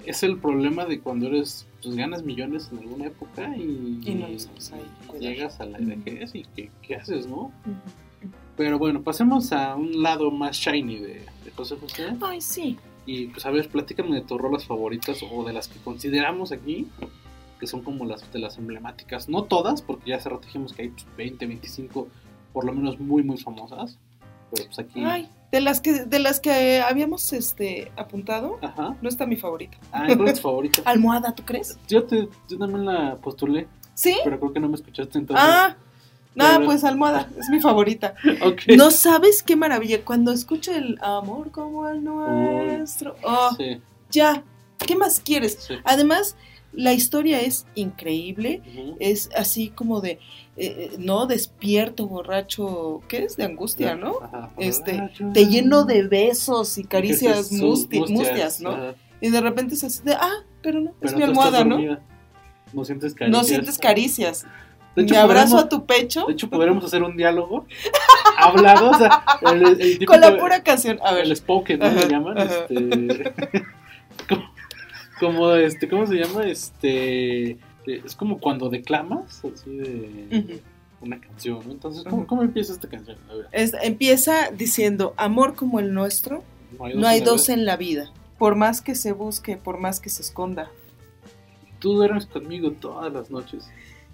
[0.06, 4.28] es el problema de cuando eres, pues ganas millones en alguna época y, Y no
[4.28, 5.32] lo sabes ahí y cuidar.
[5.32, 7.52] llegas a la vejez y ¿qué, qué haces, no?
[8.56, 12.16] Pero bueno, pasemos a un lado más shiny de, de José José.
[12.20, 12.76] Ay, sí.
[13.06, 16.86] Y pues a ver, platícame de tus rolas favoritas o de las que consideramos aquí,
[17.58, 19.28] que son como las de las emblemáticas.
[19.28, 22.08] No todas, porque ya hace rato dijimos que hay pues, 20, 25,
[22.52, 23.98] por lo menos muy, muy famosas.
[24.50, 25.02] Pero pues aquí...
[25.04, 28.96] Ay, de las que, de las que habíamos este, apuntado, Ajá.
[29.02, 29.76] no está mi favorita.
[29.92, 30.82] Ah, ¿cuál es tu favorita?
[30.84, 31.78] Almohada, ¿tú crees?
[31.88, 34.16] Yo, te, yo también la postulé, ¿Sí?
[34.24, 35.44] pero creo que no me escuchaste entonces.
[35.48, 35.76] Ah,
[36.34, 38.14] nada, Pero- pues almohada, es mi favorita.
[38.44, 38.62] ok.
[38.76, 43.16] No sabes qué maravilla cuando escucho el amor como el nuestro.
[43.24, 43.80] Oh, Sí,
[44.10, 44.44] ya,
[44.86, 45.58] ¿qué más quieres?
[45.66, 45.74] sí.
[45.84, 46.36] Además,
[46.72, 48.62] la historia es increíble,
[49.00, 50.18] es así como de, eh,
[50.56, 53.36] eh, no, despierto, borracho, ¿qué es?
[53.36, 54.20] De angustia, ¿no?
[54.22, 54.50] Ajá.
[54.58, 58.70] Este, te lleno de besos y caricias musti- mustias, ¿no?
[58.70, 58.94] ajá.
[59.20, 61.78] Y de repente es así de, ah, pero no, es mi almohada, ¿no?
[62.72, 63.42] No sientes caricias.
[63.42, 64.46] No sientes caricias.
[64.96, 67.64] De hecho, Mi abrazo a tu pecho De hecho, podríamos hacer un diálogo
[68.38, 70.98] hablado, o sea, el, el típico- con la pura canción.
[71.04, 71.90] A ver, el spoken, ¿no?
[71.90, 73.32] Le llaman, este,
[75.20, 76.44] como, este, ¿cómo se llama?
[76.46, 80.60] Este, eh, es como cuando declamas, así de
[81.00, 81.72] una canción, ¿no?
[81.72, 83.18] Entonces, ¿cómo, cómo empieza esta canción?
[83.30, 86.42] A ver, Es- empieza diciendo, amor como el nuestro,
[86.78, 88.10] no hay en la dos en la vida.
[88.38, 90.70] Por más que se busque, por más que se esconda,
[91.78, 93.66] Tú duermes conmigo todas las noches.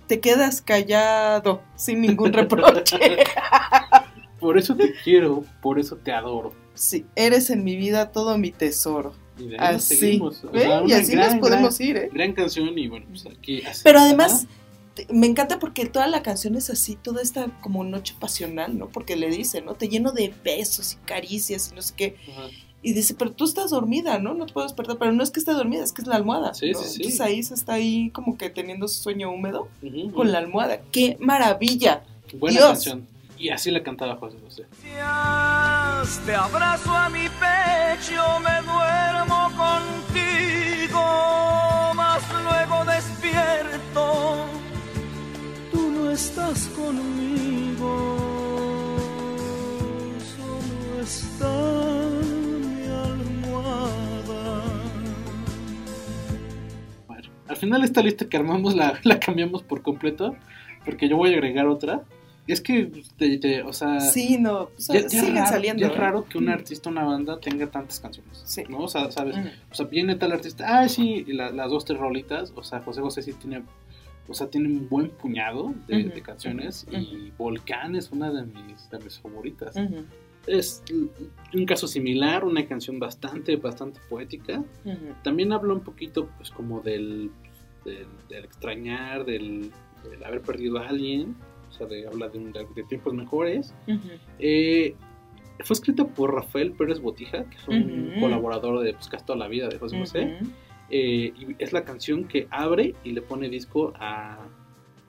[0.06, 2.96] te quedas callado sin ningún reproche.
[4.38, 6.52] Por eso te quiero, por eso te adoro.
[6.74, 9.14] sí, eres en mi vida todo mi tesoro.
[9.38, 9.96] Y de ahí nos Así.
[9.96, 10.44] seguimos.
[10.44, 12.10] O sea, Y así nos podemos ir, ¿eh?
[12.12, 13.62] Gran canción y bueno, pues aquí...
[13.62, 14.46] así Pero además,
[14.94, 18.88] te- me encanta porque toda la canción es así, toda esta como noche pasional, ¿no?
[18.88, 19.74] Porque le dice, ¿no?
[19.74, 22.16] Te lleno de besos y caricias y no sé qué.
[22.32, 22.48] Ajá.
[22.82, 24.32] Y dice, pero tú estás dormida, ¿no?
[24.34, 24.96] No te puedo despertar.
[24.98, 26.54] Pero no es que esté dormida, es que es la almohada.
[26.54, 26.78] Sí, ¿no?
[26.80, 26.96] sí, sí.
[26.98, 30.24] Entonces ahí se está ahí como que teniendo su sueño húmedo Ujú, con ujú.
[30.24, 30.80] la almohada.
[30.92, 32.04] ¡Qué maravilla!
[32.38, 32.68] Buena Dios.
[32.70, 33.06] canción.
[33.38, 34.66] Y así la cantaba José José.
[36.24, 41.02] Te abrazo a mi pecho, me duermo contigo,
[41.94, 44.36] mas luego despierto.
[45.70, 48.16] Tú no estás conmigo,
[50.36, 51.52] solo está
[52.64, 54.62] mi almohada.
[57.06, 60.36] Bueno, al final esta lista que armamos la, la cambiamos por completo,
[60.84, 62.02] porque yo voy a agregar otra.
[62.46, 65.80] Es que, te- te- o sea, Sí, no, o sea, ya- ya siguen raro, saliendo.
[65.80, 65.96] ya es ¿eh?
[65.96, 66.50] raro que un Mm.
[66.50, 68.42] artista, una banda tenga tantas canciones.
[68.44, 68.62] Sí.
[68.68, 68.78] ¿No?
[68.80, 69.36] O sea, ¿sabes?
[69.36, 69.48] Ujú.
[69.70, 72.52] O sea, viene tal artista, ah, sí, y la- las dos, tres rolitas.
[72.54, 73.62] O sea, José José sí tiene,
[74.28, 76.86] o sea, tiene un buen puñado de, de canciones.
[76.92, 79.74] Y Volcán es una de mis, de mis favoritas.
[80.46, 80.84] Es
[81.52, 84.62] un caso similar, una canción bastante, bastante poética.
[85.24, 87.32] También habla un poquito, pues, como del,
[87.84, 89.72] del, del extrañar, del,
[90.08, 91.34] del haber perdido a alguien.
[91.76, 93.74] O sea, de, habla de, tiempos mejores.
[94.38, 94.94] Eh,
[95.64, 99.48] fue escrita por Rafael Pérez Botija, que es un colaborador de pues, casi toda la
[99.48, 100.38] vida de José José.
[100.88, 104.38] Eh, y es la canción que abre y le pone disco a.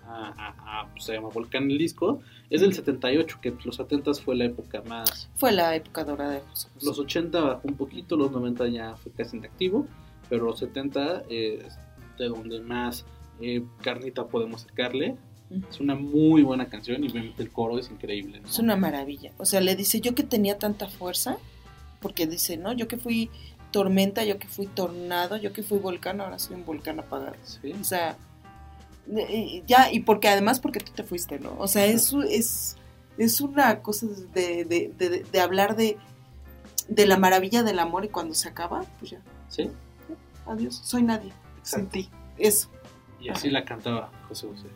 [0.05, 2.19] a, a- a, pues, se llama Volcán el disco.
[2.49, 5.29] Es del 78, que los 70 fue la época más.
[5.35, 6.85] Fue la época dorada de José José.
[6.85, 9.85] Los 80 bajó un poquito, los 90 ya fue casi inactivo,
[10.29, 11.77] pero los 70 eh, es
[12.17, 13.05] de donde más
[13.41, 15.15] eh, carnita podemos sacarle.
[15.69, 18.41] Es una muy buena canción y obviamente el coro es increíble.
[18.41, 18.47] ¿no?
[18.47, 19.31] Es una maravilla.
[19.37, 21.37] O sea, le dice, yo que tenía tanta fuerza,
[22.01, 23.29] porque dice, no, yo que fui
[23.71, 27.35] tormenta, yo que fui tornado, yo que fui volcán, ahora soy un volcán apagado.
[27.43, 27.71] Sí.
[27.79, 28.17] O sea,
[29.65, 31.55] ya, y porque además porque tú te fuiste, ¿no?
[31.59, 32.75] O sea, es, es,
[33.17, 35.97] es una cosa de, de, de, de hablar de,
[36.89, 39.69] de la maravilla del amor y cuando se acaba, pues ya, Sí,
[40.45, 41.31] adiós, soy nadie,
[41.63, 41.89] sin exacto.
[41.91, 42.09] ti.
[42.37, 42.69] Eso.
[43.21, 44.67] Y así la cantaba José José.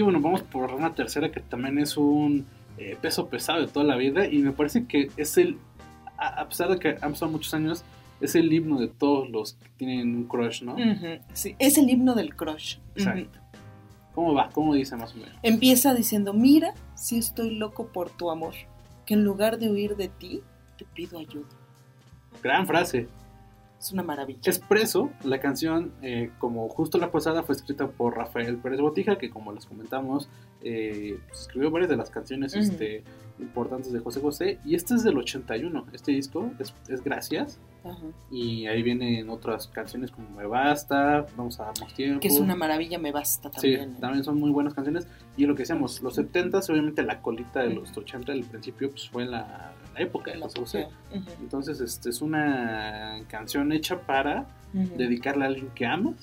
[0.00, 2.46] Y bueno, vamos por una tercera que también es un
[2.78, 5.58] eh, peso pesado de toda la vida y me parece que es el,
[6.16, 7.84] a, pesar de que han pasado muchos años,
[8.20, 10.76] es el himno de todos los que tienen un crush, ¿no?
[11.32, 12.76] Sí, es el himno del crush.
[12.94, 13.39] Exacto.
[14.20, 14.50] ¿Cómo va?
[14.52, 15.32] ¿Cómo dice más o menos?
[15.42, 18.52] Empieza diciendo, mira, si estoy loco por tu amor,
[19.06, 20.42] que en lugar de huir de ti,
[20.76, 21.48] te pido ayuda.
[22.42, 23.08] Gran frase.
[23.78, 24.40] Es una maravilla.
[24.44, 29.30] Expreso, la canción, eh, como justo la pasada, fue escrita por Rafael Pérez Botija, que
[29.30, 30.28] como les comentamos,
[30.60, 33.02] eh, pues, escribió varias de las canciones este,
[33.42, 34.58] importantes de José José.
[34.64, 37.58] Y este es del 81, este disco es, es Gracias.
[37.84, 37.96] Ajá.
[38.30, 42.20] Y ahí vienen otras canciones como Me Basta, Vamos a darnos tiempo.
[42.20, 43.80] Que es una maravilla, me basta Sí, también.
[43.90, 43.96] ¿eh?
[44.00, 45.06] también son muy buenas canciones.
[45.36, 49.08] Y lo que decíamos, los 70 obviamente la colita de los 80 al principio, pues
[49.08, 50.88] fue la, la época de La José José.
[51.40, 54.96] Entonces, este es una canción hecha para ujú.
[54.96, 56.16] dedicarle a alguien que amas.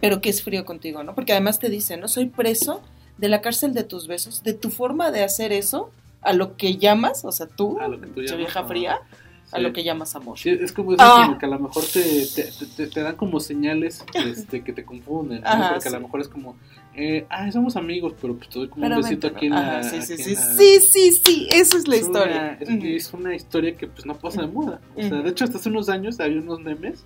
[0.00, 1.14] Pero que es frío contigo, ¿no?
[1.14, 2.08] Porque además te dice, ¿no?
[2.08, 2.82] Soy preso
[3.18, 5.90] de la cárcel de tus besos, de tu forma de hacer eso
[6.26, 8.70] a lo que llamas, o sea, tú, A lo que tú pinche llamas vieja amor.
[8.70, 8.98] fría,
[9.52, 9.62] a Sí.
[9.62, 10.38] lo que llamas amor.
[10.38, 11.22] Sí, es como eso, Ah.
[11.26, 12.42] como que a lo mejor te, te,
[12.76, 15.48] te- te dan como señales este, que te confunden, ¿no?
[15.48, 16.02] Ajá, porque a lo sí.
[16.04, 16.56] mejor es como,
[16.96, 19.52] eh, ah, somos amigos, pero pues te doy como Pero un besito vente, aquí en
[19.54, 19.82] la...
[19.84, 22.36] Sí, sí, sí, la- sí, sí, sí, esa es la Es historia.
[22.36, 22.86] una- es, Ujú.
[22.86, 24.80] es una historia que pues no pasa de moda.
[24.96, 25.22] O sea, Ujú.
[25.22, 27.04] de hecho hasta hace unos años había unos memes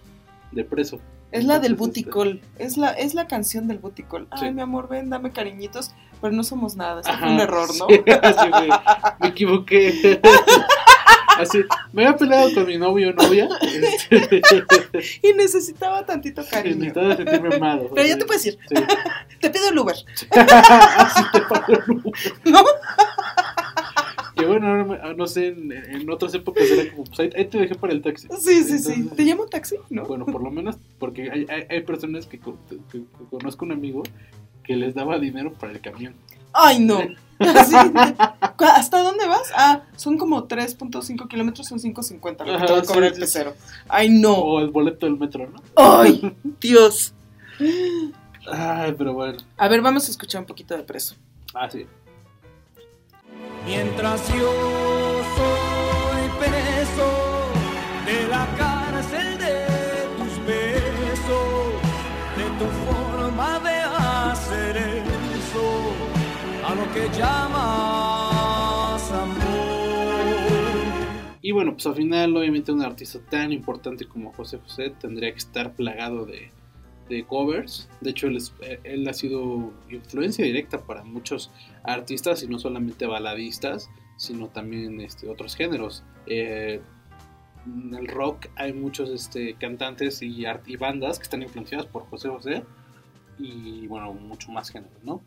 [0.52, 0.98] de preso.
[1.32, 4.26] Es la del Entonces, este, buticol, es la, es la canción del buticol.
[4.30, 4.54] Ay, Sí.
[4.54, 7.86] mi amor, ven, dame cariñitos, pero no somos nada, esto Ajá, fue un error, ¿no?
[7.88, 8.68] sí, así fue,
[9.20, 10.20] me equivoqué.
[11.38, 11.64] Así,
[11.94, 13.48] me había peleado con mi novio o novia.
[13.62, 14.42] Este,
[15.22, 16.76] y necesitaba tantito cariño.
[16.76, 17.90] necesitaba sentirme amado.
[17.94, 18.74] Pero ya te puedes ir, Sí.
[19.40, 19.94] te pido el Uber.
[20.36, 22.12] Así te pago el Uber.
[22.44, 22.62] ¿No?
[24.36, 27.44] Que bueno, no, me- no sé, en, en otras épocas era como, pues ahí, ahí
[27.46, 28.28] te dejé para el taxi.
[28.38, 29.08] Sí, sí, sí.
[29.16, 29.76] ¿Te llamo taxi?
[29.88, 30.04] ¿No?
[30.04, 33.72] Bueno, por lo menos, porque hay, hay, hay personas que, co- que- que conozco un
[33.72, 34.02] amigo
[34.70, 36.14] que les daba dinero para el camión.
[36.52, 37.00] Ay, no.
[37.40, 37.74] Así,
[38.56, 39.50] ¿cu- ¿Hasta dónde vas?
[39.56, 43.14] Ah, son como 3.5 kilómetros, son 5.50 lo que Ajá, te va a cobrar el
[43.14, 43.54] sí, pecero.
[43.88, 44.34] Ay, no.
[44.34, 45.60] O el boleto del metro, ¿no?
[45.74, 47.12] Ay, Dios.
[48.46, 49.38] Ay, pero bueno.
[49.56, 51.16] A ver, vamos a escuchar un poquito de preso.
[51.52, 51.84] Ah, sí.
[53.66, 54.52] Mientras yo
[55.36, 57.10] soy preso
[58.06, 58.79] de la cárcel
[66.94, 69.40] que llamas amor.
[71.42, 75.38] Y bueno, pues al final, obviamente, un artista tan importante como José José tendría que
[75.38, 76.50] estar plagado de,
[77.26, 77.88] covers.
[78.00, 81.50] De hecho, él, es- él ha sido influencia directa para muchos
[81.82, 86.04] artistas y no solamente baladistas, sino también este, otros géneros.
[86.26, 86.80] Eh,
[87.66, 92.28] en el rock hay muchos este, cantantes y, y bandas que están influenciadas por José
[92.28, 92.62] José
[93.38, 95.20] y bueno, mucho más género, ¿no?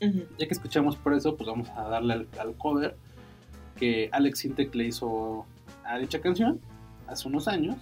[0.00, 2.96] Ya que escuchamos por eso, pues vamos a darle al, al cover
[3.78, 5.44] que Alex Sintek le hizo
[5.84, 6.60] a dicha canción
[7.06, 7.76] hace unos años.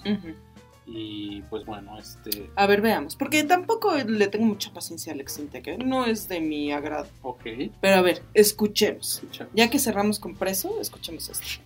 [0.90, 2.48] Y pues bueno, este.
[2.56, 3.14] A ver, veamos.
[3.14, 5.78] Porque tampoco le tengo mucha paciencia a Alex Sintek, ¿eh?
[5.84, 7.06] No es de mi agrado.
[7.22, 7.42] Ok,
[7.80, 9.16] Pero a ver, escuchemos.
[9.16, 9.52] escuchamos.
[9.54, 11.60] Ya que cerramos con preso, escuchemos esto.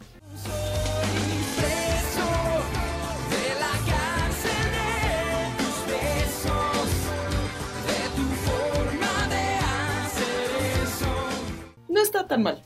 [12.35, 12.63] Tan mal,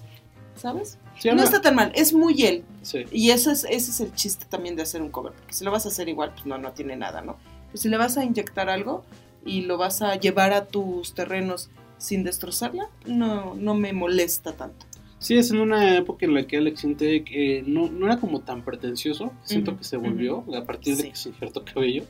[0.57, 0.99] ¿sabes?
[1.19, 2.65] Sí, No está tan mal, es muy él.
[2.83, 3.05] sí.
[3.11, 5.71] Y ese es, ese es el chiste también de hacer un cover, porque si lo
[5.71, 7.37] vas a hacer igual, pues no, no tiene nada, ¿no?
[7.71, 9.05] Pues si le vas a inyectar algo
[9.45, 14.85] y lo vas a llevar a tus terrenos sin destrozarla, no, no me molesta tanto.
[15.19, 18.41] Sí, es en una época en la que Alex Sintek eh, no, no era como
[18.41, 19.33] tan pretencioso.
[19.45, 21.09] Siento que se volvió a partir de Sí.
[21.11, 22.05] que se injertó cabello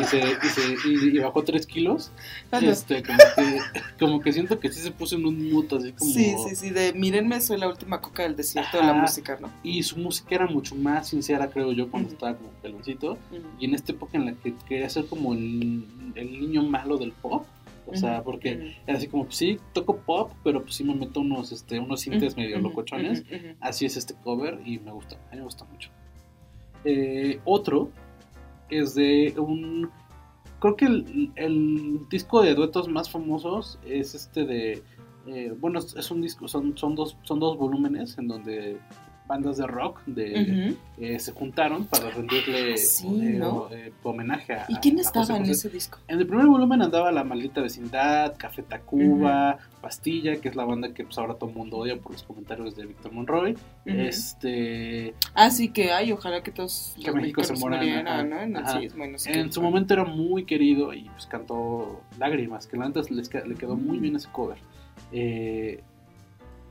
[0.00, 2.10] y, se, y, se- y- y bajó 3 kilos.
[2.50, 2.64] Ajá.
[2.66, 3.60] Este, como, que,
[3.98, 6.10] como que siento que sí se puso en un mood así como.
[6.10, 9.50] Sí, sí, sí, de mírenme, soy la última coca del desierto de la música, ¿no?
[9.62, 13.12] Y su música era mucho más sincera, creo yo, cuando estaba como peloncito.
[13.30, 13.42] Ujú.
[13.58, 17.12] Y en esta época en la que quería ser como el, el niño malo del
[17.12, 17.44] pop.
[17.84, 21.20] O sea, porque era así como, pues sí, toco pop, pero pues sí me meto
[21.20, 23.22] unos, este, unos sintes medio Ujú, locochones.
[23.22, 23.56] ujú, ujú.
[23.60, 25.90] Así es este cover y me gusta, a mí me gusta mucho.
[26.84, 27.90] Eh, otro
[28.78, 29.90] es de un...
[30.60, 34.82] Creo que el, el disco de duetos más famosos es este de...
[35.26, 38.78] eh, bueno, es un disco, son, son, dos, son dos volúmenes en donde
[39.32, 43.68] bandas de rock de, eh, se juntaron para rendirle Sí, eh, ¿no?
[43.70, 44.66] eh, homenaje a...
[44.68, 45.52] ¿Y quién estaba José en José.
[45.52, 45.98] ese disco?
[46.06, 50.92] En el primer volumen andaba La Maldita Vecindad, Café Tacuba, Pastilla, que es la banda
[50.92, 53.56] que pues ahora todo el mundo odia por los comentarios de Víctor Monroy.
[53.86, 58.40] Este, Así que, ay, ojalá que todos Que los México se murieran, ¿no?
[59.26, 62.76] En su momento era muy querido y pues cantó Lágrimas, que
[63.10, 64.58] les que- le quedó muy bien ese cover.
[65.10, 65.82] Eh,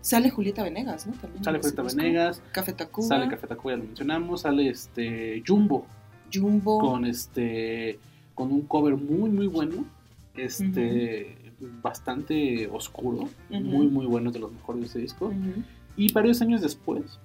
[0.02, 1.14] Sale Julieta Venegas, ¿no?
[1.14, 1.84] También sale Julieta.
[1.84, 3.08] Venegas, Café Tacuba.
[3.08, 5.86] sale Café Tacuba, ya lo mencionamos, sale este Jumbo.
[6.34, 6.80] Jumbo.
[6.80, 7.99] con este
[8.34, 9.86] con un cover muy muy bueno,
[10.36, 11.38] este
[11.84, 15.32] bastante oscuro, muy muy bueno de los mejores de ese disco.
[15.95, 17.20] Y varios años después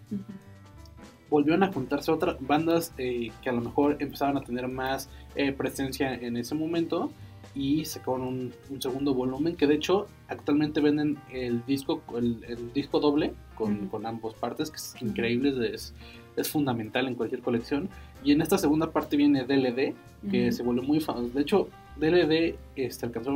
[1.31, 5.53] volvieron a juntarse otras bandas eh, que a lo mejor empezaban a tener más eh,
[5.53, 7.11] presencia en ese momento
[7.57, 12.73] y sacaron un, un segundo volumen que de hecho actualmente venden el disco el, el
[12.75, 13.89] disco doble con, Ujú.
[13.89, 15.95] con ambas partes que es increíble es,
[16.37, 17.89] es fundamental en cualquier colección
[18.23, 19.95] y en esta segunda parte viene DLD
[20.31, 23.33] que se volvió muy famoso de hecho DLD este, alcanzó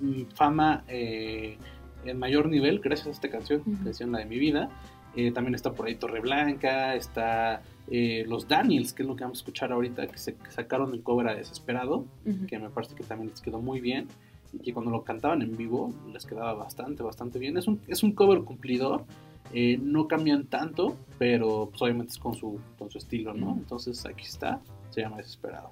[0.00, 1.56] mm, fama eh,
[2.04, 3.84] en mayor nivel gracias a esta canción Ujú.
[3.84, 4.68] canción la de mi vida
[5.16, 9.38] eh, también está por ahí Torreblanca, está eh, los Daniels, que es lo que vamos
[9.38, 12.04] a escuchar ahorita, que, se, sacaron el cover a Desesperado,
[12.46, 14.08] que me parece que también les quedó muy bien,
[14.52, 17.56] y que cuando lo cantaban en vivo les quedaba bastante, bastante bien.
[17.56, 19.04] Es un, es un cover cumplidor,
[19.52, 23.54] eh, no cambian tanto, pero pues, obviamente es con su, con su estilo, ¿no?
[23.56, 25.70] Entonces aquí está, se llama Desesperado.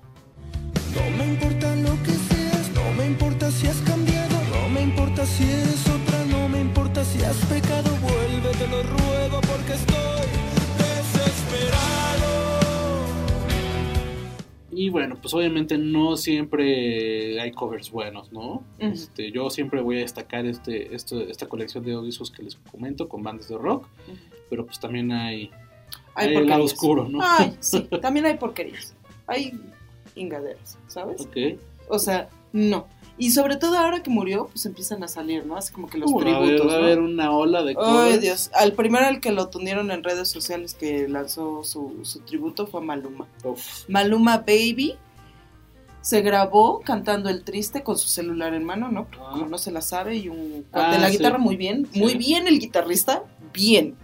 [0.95, 5.26] No me importa lo que seas, no me importa si has cambiado, no me importa
[5.26, 7.91] si eres otra, no me importa si has pecado,
[8.47, 10.26] vuelve, te lo ruego porque estoy
[10.78, 11.86] desesperado.
[14.70, 18.62] Y bueno, pues obviamente no siempre hay covers buenos, ¿no?
[18.78, 23.09] Este, yo siempre voy a destacar este, este, esta colección de discos que les comento
[23.09, 23.88] con bandas de rock,
[24.51, 25.51] pero pues también hay,
[26.14, 27.20] Hay hay el lado oscuro, ¿no?
[27.22, 28.94] Ay, sí, también hay porquerías.
[29.26, 29.59] Hay
[30.14, 31.22] ingaderas, ¿sabes?
[31.22, 31.59] Ok.
[31.88, 32.86] O sea, no.
[33.19, 35.57] Y sobre todo ahora que murió, pues empiezan a salir, ¿no?
[35.57, 36.85] Así como que los Uh, va a haber- tributos, va a ¿no?
[36.85, 38.21] haber una ola de Ay, covers.
[38.21, 38.51] Dios.
[38.55, 42.83] Al primero al que lo tundieron en redes sociales que lanzó su, su tributo fue
[42.83, 43.27] Maluma.
[43.43, 44.97] Uf, Maluma Baby
[46.03, 49.07] se grabó cantando el triste con su celular en mano, ¿no?
[49.19, 49.31] Ah.
[49.33, 51.17] como no se la sabe y un Ah, de la sí.
[51.17, 51.99] guitarra muy bien, Sí.
[51.99, 53.97] muy bien el guitarrista, bien.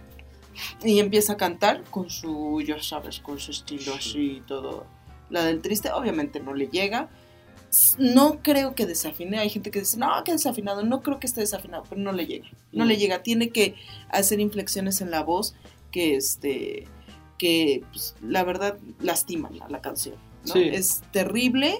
[0.83, 4.85] Y empieza a cantar con su, ya sabes, con su estilo así y todo.
[5.29, 7.09] La del triste obviamente no le llega.
[7.97, 9.39] No creo que desafine.
[9.39, 10.83] Hay gente que dice, no, que desafinado.
[10.83, 12.47] No creo que esté desafinado, pero no le llega.
[12.71, 12.87] No Mm.
[12.87, 13.23] le llega.
[13.23, 13.75] Tiene que
[14.09, 15.55] hacer inflexiones en la voz
[15.91, 16.87] que, este,
[17.37, 20.15] que pues, la verdad lastiman a la canción.
[20.47, 20.53] ¿no?
[20.53, 20.61] Sí.
[20.71, 21.75] Es terrible.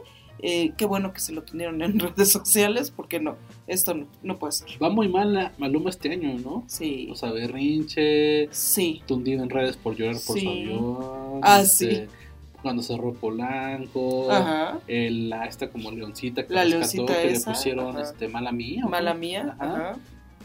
[0.45, 4.37] eh, qué bueno que se lo tuvieron en redes sociales, porque no, esto no, no
[4.39, 4.67] puede ser.
[4.81, 6.65] va muy mal la Maluma este año, ¿no?
[6.67, 9.01] Sí, O sea, berrinche, sí.
[9.05, 10.47] tundido en redes por llorar por su Sí.
[10.47, 11.39] avión.
[11.43, 12.09] Ah, este,
[12.63, 14.31] Cuando cerró Polanco.
[14.31, 14.79] Ajá.
[14.87, 18.01] el- la, esta como leoncita que La rescató, leoncita que esa, le pusieron ajá.
[18.01, 18.83] este, mala mía.
[18.85, 19.19] ¿o Mala qué?
[19.19, 19.55] mía.
[19.59, 19.75] Ajá.
[19.91, 19.97] Ajá.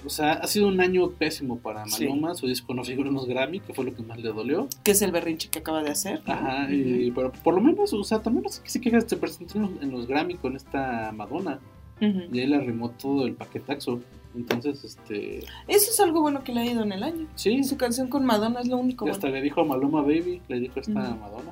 [0.07, 2.05] O sea, ha sido un año pésimo para Sí.
[2.07, 2.35] Maluma.
[2.35, 4.69] Su disco no figuró en los Grammy, que fue lo que más le dolió.
[4.85, 6.23] Que es el berrinche que acaba de hacer.
[6.27, 6.33] ¿no?
[6.33, 9.17] Ajá, y, pero por lo menos, o sea, también no sé qué se queja, se
[9.17, 11.59] presentó en los, en los Grammy con esta Madonna.
[12.01, 14.01] Y ahí le arrimó todo el paquetaxo.
[14.37, 15.39] Entonces, este.
[15.67, 17.27] Eso es algo bueno que le ha ido en el año.
[17.35, 19.15] Sí, Su canción con Madonna es lo único y bueno.
[19.17, 20.93] hasta le dijo a Maluma Baby, le dijo esta.
[20.93, 21.51] Madonna.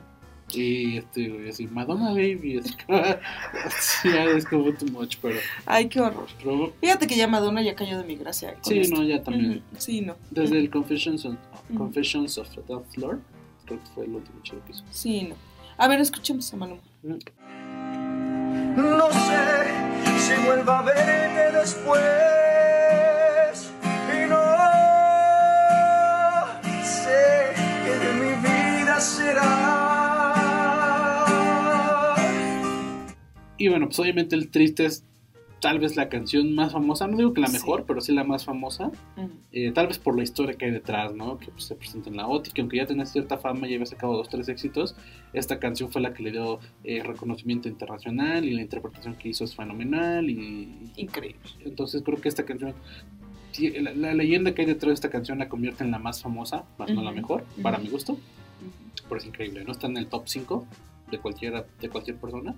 [0.53, 2.59] Y este, güey, así, Madonna Baby.
[2.59, 3.03] Es como,
[3.81, 5.39] sí, ya es como too much, pero.
[5.67, 6.27] Ay, qué horror.
[6.39, 8.55] pero Fíjate que ya Madonna ya cayó de mi gracia.
[8.55, 8.97] con sí, esto.
[8.97, 9.63] no, ya también.
[9.79, 10.17] Sí, no.
[10.31, 11.39] Desde el Confessions, on-.
[11.77, 13.21] Confessions of Dance Lord,
[13.65, 14.85] creo que fue el último chido que hizo.
[14.91, 15.35] Sí, no.
[15.79, 16.81] A ver, escuchemos a Maluma.
[17.03, 17.19] No
[19.11, 19.67] sé
[20.21, 22.03] si vuelva a verte después.
[24.15, 24.43] Y no
[26.85, 27.53] sé
[27.85, 29.76] qué de mi vida será.
[33.59, 35.05] Y bueno, pues obviamente el triste es
[35.61, 37.55] tal vez la canción más famosa, no digo que la Sí.
[37.55, 38.93] mejor, pero sí la más famosa.
[39.53, 41.39] Eh, tal vez por la historia que hay detrás, ¿no?
[41.39, 43.87] Que pues, se presenta en la OTI, que aunque ya tenía cierta fama y había
[43.87, 44.95] sacado dos, tres éxitos,
[45.33, 49.45] esta canción fue la que le dio eh, reconocimiento internacional y la interpretación que hizo
[49.45, 51.41] es fenomenal y, Increíble.
[51.65, 52.75] entonces creo que esta canción,
[53.81, 56.65] la, la leyenda que hay detrás de esta canción la convierte en la más famosa,
[56.79, 58.19] más no la mejor, para mi gusto,
[59.09, 59.73] pero es increíble, ¿no?
[59.73, 60.67] Está en el top 5
[61.11, 62.55] de cualquiera, de cualquier persona.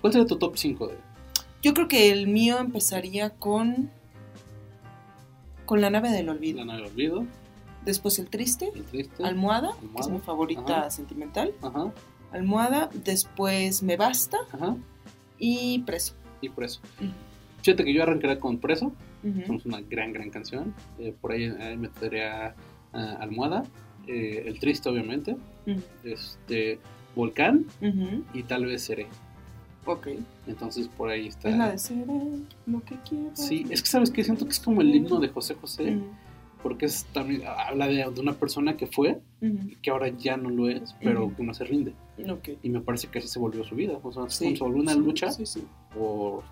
[0.00, 0.94] ¿Cuál sería tu top 5 de
[1.62, 3.90] Yo creo que el mío empezaría con.
[5.66, 6.58] Con la nave del olvido.
[6.58, 7.24] La nave del olvido?
[7.84, 8.70] Después el triste.
[8.74, 9.24] El triste.
[9.24, 10.12] Almohada, que es Almohada.
[10.12, 10.90] mi favorita Ajá.
[10.90, 11.52] sentimental.
[11.62, 11.92] Ajá,
[12.32, 12.90] Almohada.
[13.04, 14.38] Después Me Basta.
[14.52, 14.76] ajá.
[15.38, 16.14] Y Preso.
[16.40, 16.80] Y preso.
[17.62, 18.92] Fíjate que yo arrancaría con preso.
[19.22, 19.54] Ujú.
[19.54, 20.74] Es una gran, gran canción.
[20.98, 22.54] Eh, por ahí, ahí metería
[22.92, 23.64] ah, Almohada.
[24.06, 25.36] eh, el triste, obviamente.
[26.02, 26.78] Este.
[27.14, 27.66] Volcán.
[28.32, 29.06] Y tal vez Seré.
[29.86, 30.08] Ok.
[30.46, 31.48] Entonces por ahí está.
[31.50, 32.06] Es la de ser
[32.66, 33.38] lo que quieras.
[33.46, 35.98] Sí, es que sabes que siento que es como el himno de José José.
[36.62, 40.48] Porque es también habla de, de una persona que fue y que ahora ya no
[40.48, 41.92] lo es, pero que no se rinde.
[42.30, 42.48] Ok.
[42.62, 43.98] Y me parece que así se volvió su vida.
[44.02, 46.42] O sea, Sí, se volvió una sí, lucha sí, por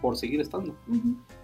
[0.00, 0.74] por seguir estando.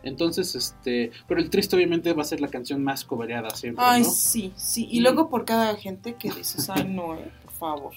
[0.02, 4.02] Entonces, este, pero el triste obviamente va a ser la canción más cobereada siempre, Ay,
[4.02, 4.08] ¿no?
[4.10, 4.88] sí, sí.
[4.90, 7.92] Y Y- luego por cada gente que dices, ay, no, eh, por favor.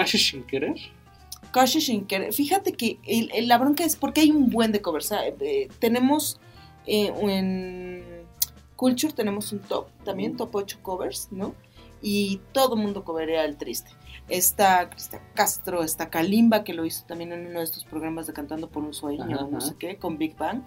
[0.00, 0.74] Casi sin querer.
[1.52, 5.10] Kashi Shinker, fíjate que el- el- la bronca es porque hay un buen de covers.
[5.12, 6.38] eh, tenemos
[6.86, 8.04] eh, en
[8.76, 11.54] Culture tenemos un top también, top 8 covers, ¿no?
[12.02, 13.90] Y todo el mundo coverea el triste.
[14.28, 18.34] Está Cristian Castro, está Kalimba, que lo hizo también en uno de estos programas de
[18.34, 19.60] Cantando por un Sueño, Ajá, no ajá.
[19.68, 20.62] sé qué, con Big Bang.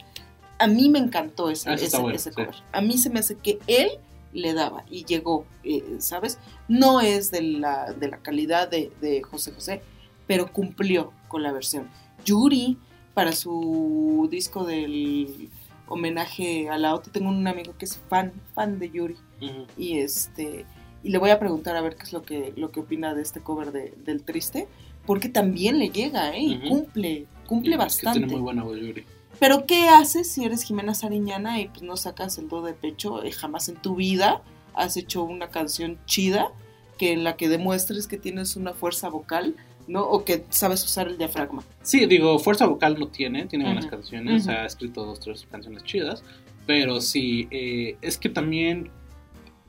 [0.58, 1.98] A mí me encantó ese, Ah, ese sí.
[1.98, 2.56] cover.
[2.72, 3.92] A mí se me hace que él
[4.34, 6.40] le daba y llegó, eh, ¿sabes?
[6.68, 9.82] No es de la, de la calidad de, de José José,
[10.28, 11.90] pero cumplió con la versión.
[12.26, 12.78] Yuri,
[13.14, 15.50] para su disco del
[15.88, 19.16] homenaje a la OTE, tengo un amigo que es fan, fan de Yuri,
[19.78, 20.66] y este
[21.02, 23.22] y le voy a preguntar a ver qué es lo que, lo que opina de
[23.22, 24.68] este cover de, del Triste,
[25.06, 26.42] porque también le llega, ¿eh?
[26.42, 28.20] Y cumple, cumple Y es bastante.
[28.20, 29.06] Que tiene muy buena voz, Yuri.
[29.40, 33.24] Pero ¿qué haces si eres Jimena Sariñana y pues no sacas el do de pecho?
[33.24, 34.42] Eh, jamás en tu vida
[34.74, 36.52] has hecho una canción chida
[36.98, 39.56] que en la que demuestres que tienes una fuerza vocal,
[39.88, 40.04] ¿no?
[40.04, 41.64] O que sabes usar el diafragma.
[41.82, 46.22] Sí, digo, fuerza vocal no tiene, tiene buenas canciones, ha escrito dos, tres canciones chidas,
[46.68, 48.92] pero sí, eh, es que también,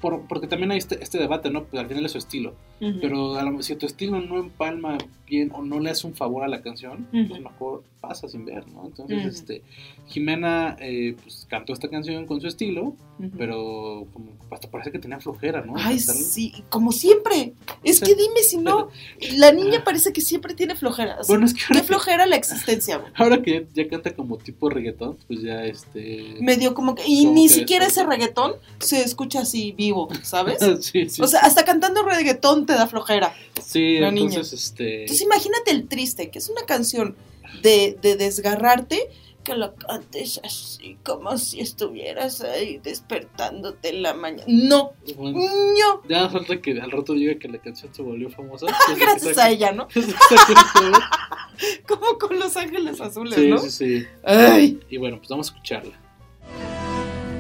[0.00, 1.64] por- porque también hay este, este debate, ¿no?
[1.64, 2.54] Pues al final es su estilo,
[3.00, 6.42] Pero a lo- si tu estilo no empalma bien o no le hace un favor
[6.42, 7.28] a la canción, Ujú.
[7.28, 8.86] pues mejor pasa sin ver, ¿no?
[8.86, 9.62] Entonces, este,
[10.08, 12.96] Jimena, eh, pues cantó esta canción con su estilo,
[13.38, 15.74] pero como hasta parece que tenía flojera, ¿no?
[15.76, 17.52] Ay, sí, como siempre.
[17.84, 18.88] Es que dime si no,
[19.36, 21.18] la niña parece que siempre tiene flojera.
[21.20, 23.00] O sea, Bueno, es que qué flojera la existencia.
[23.14, 26.36] Ahora que ya, ya canta como tipo reggaetón, pues ya este...
[26.40, 30.58] Medio como que, y Como ni que siquiera ese reggaetón se escucha así vivo, ¿sabes?
[30.80, 33.34] sí, sí, O sea, hasta cantando reggaetón te da flojera.
[33.62, 34.40] sí, la entonces niña.
[34.64, 35.00] este...
[35.02, 37.16] Entonces imagínate el triste, que es una canción
[37.62, 39.08] de, de desgarrarte,
[39.42, 44.44] que lo cantes así, como si estuvieras ahí despertándote en la mañana.
[44.46, 48.66] No, bueno, no, ya falta que al rato diga que la canción se volvió famosa.
[48.98, 49.88] gracias a ella, ¿no?
[49.90, 50.02] Sí,
[51.88, 53.58] Como con Los Ángeles Azules, sí, ¿no?
[53.58, 54.06] sí, sí.
[54.24, 55.98] Ay, Y bueno, pues vamos a escucharla.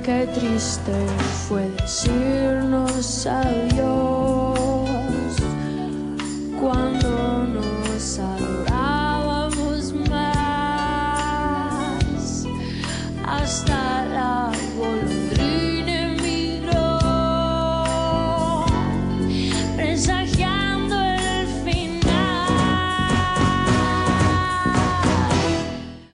[0.04, 0.92] Qué triste
[1.48, 4.39] fue decirnos adiós
[6.60, 10.46] cuando nos adorábamos más.
[13.24, 16.98] Hasta la golondrina emigró,
[19.74, 22.10] presagiando el final.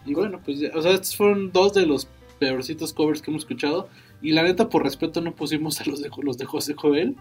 [0.04, 2.06] Y bueno, pues o sea, estos fueron dos de los
[2.38, 3.88] peorcitos covers que hemos escuchado.
[4.22, 7.16] Y la neta, por respeto, no pusimos a los de, los de José Joel.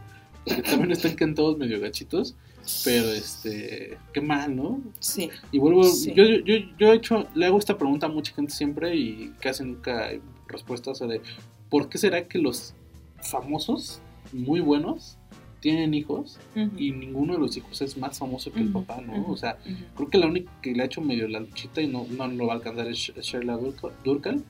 [0.46, 2.36] Porque también están cantados medio gachitos.
[2.84, 4.82] Pero este, qué mal, ¿no?
[4.99, 5.30] sí.
[5.51, 6.13] Y vuelvo, Sí.
[6.16, 9.63] yo, yo, yo he hecho, le hago esta pregunta a mucha gente siempre y casi
[9.63, 11.22] nunca hay respuesta, o sea, de
[11.70, 12.74] ¿por qué será que los
[13.22, 13.99] famosos,
[14.34, 15.18] muy buenos,
[15.61, 16.38] tienen hijos
[16.78, 19.26] y ninguno de los hijos es más famoso que el Ujú, papá, ¿no?
[19.28, 19.57] O sea,
[19.95, 22.45] creo que la única que le ha hecho medio la luchita y no, no lo
[22.47, 23.57] va a alcanzar es Sh- Sheila
[24.03, 24.43] Durkal.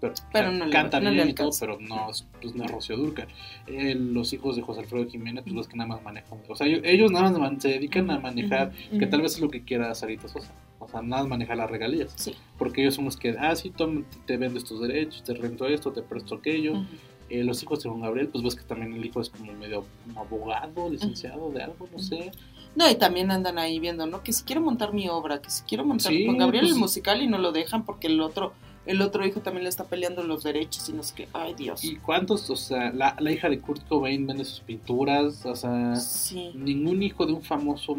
[0.00, 2.96] Pero, Pero no canta no bien y todo, pero no, es- pues no es Rocío
[2.96, 3.28] Durcal.
[3.66, 6.66] Eh, los hijos de José Alfredo Jiménez, pues los que nada más manejan, o sea,
[6.66, 9.10] ellos, ellos nada más se dedican a manejar Ujú, que ujú.
[9.10, 10.52] tal vez es lo que quiera Sarita Sosa.
[10.78, 12.12] O sea, nada más manejar las regalías.
[12.16, 12.34] Sí.
[12.58, 15.92] Porque ellos son los que, ah, sí, toma, te vendo estos derechos, te rento esto,
[15.92, 16.72] te presto aquello.
[16.72, 16.84] Ujú.
[17.28, 19.84] Eh, los hijos de Juan Gabriel, pues ves que también el hijo es como medio
[20.06, 22.32] como abogado, licenciado de algo, no sé.
[22.74, 24.22] No, y también andan ahí viendo, ¿no?
[24.22, 26.80] Que si quiero montar mi obra, que si quiero montar Sí, con Gabriel pues- el
[26.80, 28.52] musical y no lo dejan porque el otro,
[28.90, 31.28] el otro hijo también le está peleando los derechos y no sé qué.
[31.32, 31.84] Ay, Dios.
[31.84, 32.50] ¿Y cuántos?
[32.50, 36.52] O sea, la, la hija de Kurt Cobain vende sus pinturas, o sea, Sí.
[36.54, 37.96] ningún hijo de un famoso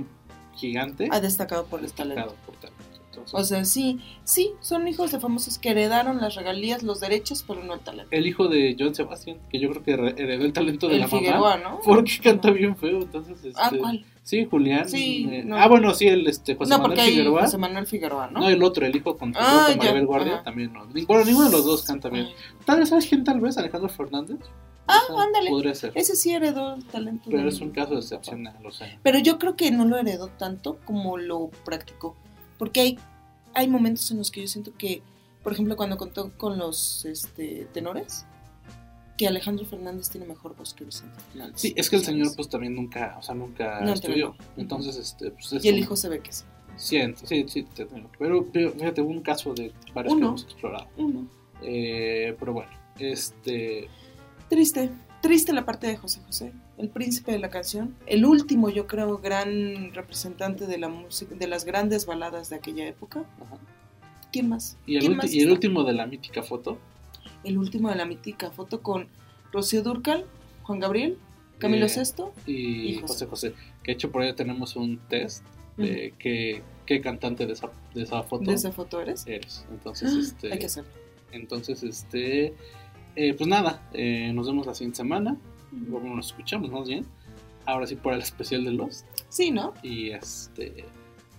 [0.55, 2.15] gigante Ha destacado por el talento.
[2.21, 2.80] destacado por talento.
[3.11, 7.43] Entonces, O sea, sí, sí, son hijos de famosos que heredaron las regalías, los derechos,
[7.45, 8.07] pero no el talento.
[8.15, 11.01] el hijo de John Sebastian, que yo creo que re- heredó el talento de El
[11.01, 11.79] la Figueroa, mamá, ¿no?
[11.83, 14.05] porque canta bien feo, entonces este, Ah, ¿cuál?
[14.23, 14.87] Sí, Julián.
[14.87, 15.57] Sí, eh, no.
[15.57, 17.41] Ah, bueno, sí, el este José no, Manuel porque Figueroa.
[17.41, 18.39] José Manuel Figueroa, ¿no?
[18.41, 18.49] ¿no?
[18.49, 20.43] el otro, el hijo con, Ah, con Maribel Guardia, ajá.
[20.43, 20.85] también no.
[21.07, 22.27] Bueno, ninguno de los dos canta bien.
[22.65, 23.23] Tal vez, ¿sabes quién?
[23.23, 24.37] Tal vez Alejandro Fernández.
[24.87, 25.49] Ah, O sea, ándale.
[25.49, 25.91] Podría ser.
[25.95, 27.29] Ese sí heredó el talento.
[27.29, 28.99] Pero de- es un caso excepcional, o sea.
[29.03, 32.15] Pero yo creo que no lo heredó tanto como lo practicó.
[32.61, 32.99] Porque hay,
[33.55, 35.01] hay momentos en los que yo siento que,
[35.41, 38.27] por ejemplo, cuando contó con los este, tenores,
[39.17, 41.59] que Alejandro Fernández tiene mejor voz que Vicente Fernández.
[41.59, 44.35] Sí, es que el señor, pues también nunca, o sea, nunca No estudió.
[44.57, 46.43] Entonces, este, pues es Y el un- hijo se ve que sí.
[46.75, 48.11] Siento, sí, sí, te entiendo.
[48.19, 50.21] Pero, pero fíjate, hubo un caso de varios Uno.
[50.21, 50.87] que hemos explorado.
[50.97, 51.27] Uno.
[51.63, 53.89] Eh, pero bueno, este.
[54.49, 58.87] Triste, triste la parte de José José, el príncipe de la canción, el último, yo
[58.87, 63.23] creo, gran representante de la música, de las grandes baladas de aquella época.
[63.43, 63.57] Ajá.
[64.31, 64.77] ¿Quién más?
[64.85, 65.53] Y el, ¿Quién ulti- más y el está?
[65.53, 66.77] último de la mítica foto.
[67.43, 69.07] El último de la mítica foto con
[69.51, 70.25] Rocío Durcal,
[70.63, 71.17] Juan Gabriel,
[71.59, 72.33] Camilo Eh, Sesto.
[72.47, 73.53] y Y José José.
[73.83, 75.43] Que de hecho por ahí tenemos un test
[75.77, 79.25] de qué, qué cantante de esa, de esa foto ¿De esa foto eres?
[79.27, 79.65] eres.
[79.71, 80.53] Entonces, Ah, este.
[80.53, 80.89] Hay que hacerlo.
[81.31, 82.53] Entonces, este.
[83.15, 85.37] eh, pues nada, eh, nos vemos la siguiente semana.
[85.71, 87.05] Bueno, nos escuchamos más bien.
[87.65, 89.05] Ahora sí por el especial de Lost.
[89.29, 89.73] Sí, ¿no?
[89.83, 90.85] Y este.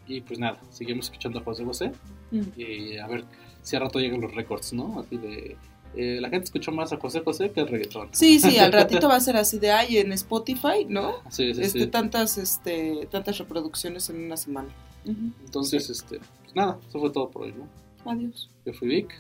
[0.07, 1.93] Y pues nada, seguimos escuchando a José José.
[2.31, 2.43] Mm.
[2.57, 3.25] Y a ver
[3.63, 5.01] si a rato llegan los récords, ¿no?
[5.01, 5.57] Así de.
[5.95, 8.09] eh, la gente escuchó más a José José que al reggaetón.
[8.13, 11.17] Sí, sí, al ratito va a ser así de ay en Spotify, ¿no?
[11.29, 11.87] Sí, sí, este, sí.
[11.89, 14.69] tantas, este, tantas reproducciones en una semana.
[15.05, 15.33] Ujú.
[15.45, 16.19] Entonces, este.
[16.19, 18.11] Pues nada, eso fue todo por hoy, ¿no?
[18.11, 18.51] Adiós.
[18.65, 19.15] Yo fui Vic.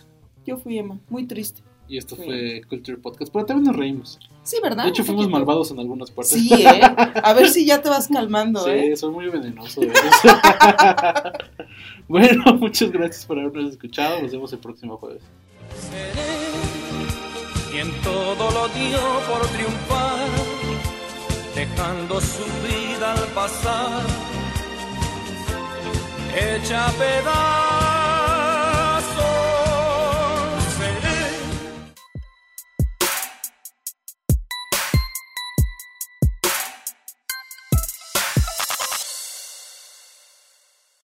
[0.46, 1.62] Yo fui Emma, muy triste.
[1.92, 2.22] Y esto Sí.
[2.24, 3.30] fue Culture Podcast.
[3.30, 4.18] Pero también nos reímos.
[4.42, 4.84] Sí, ¿verdad?
[4.84, 5.38] De hecho, fuimos poquito.
[5.38, 6.32] malvados en algunas partes.
[6.32, 6.80] Sí, ¿eh?
[7.22, 8.96] A ver si ya te vas calmando, Sí, ¿eh?
[8.96, 9.82] soy muy venenoso.
[12.08, 14.22] bueno, muchas gracias por habernos escuchado.
[14.22, 15.20] Nos vemos el próximo jueves.
[17.70, 20.28] quien todo lo dio por triunfar,
[21.54, 24.02] dejando su vida al pasar,
[26.34, 27.71] hecha pedazos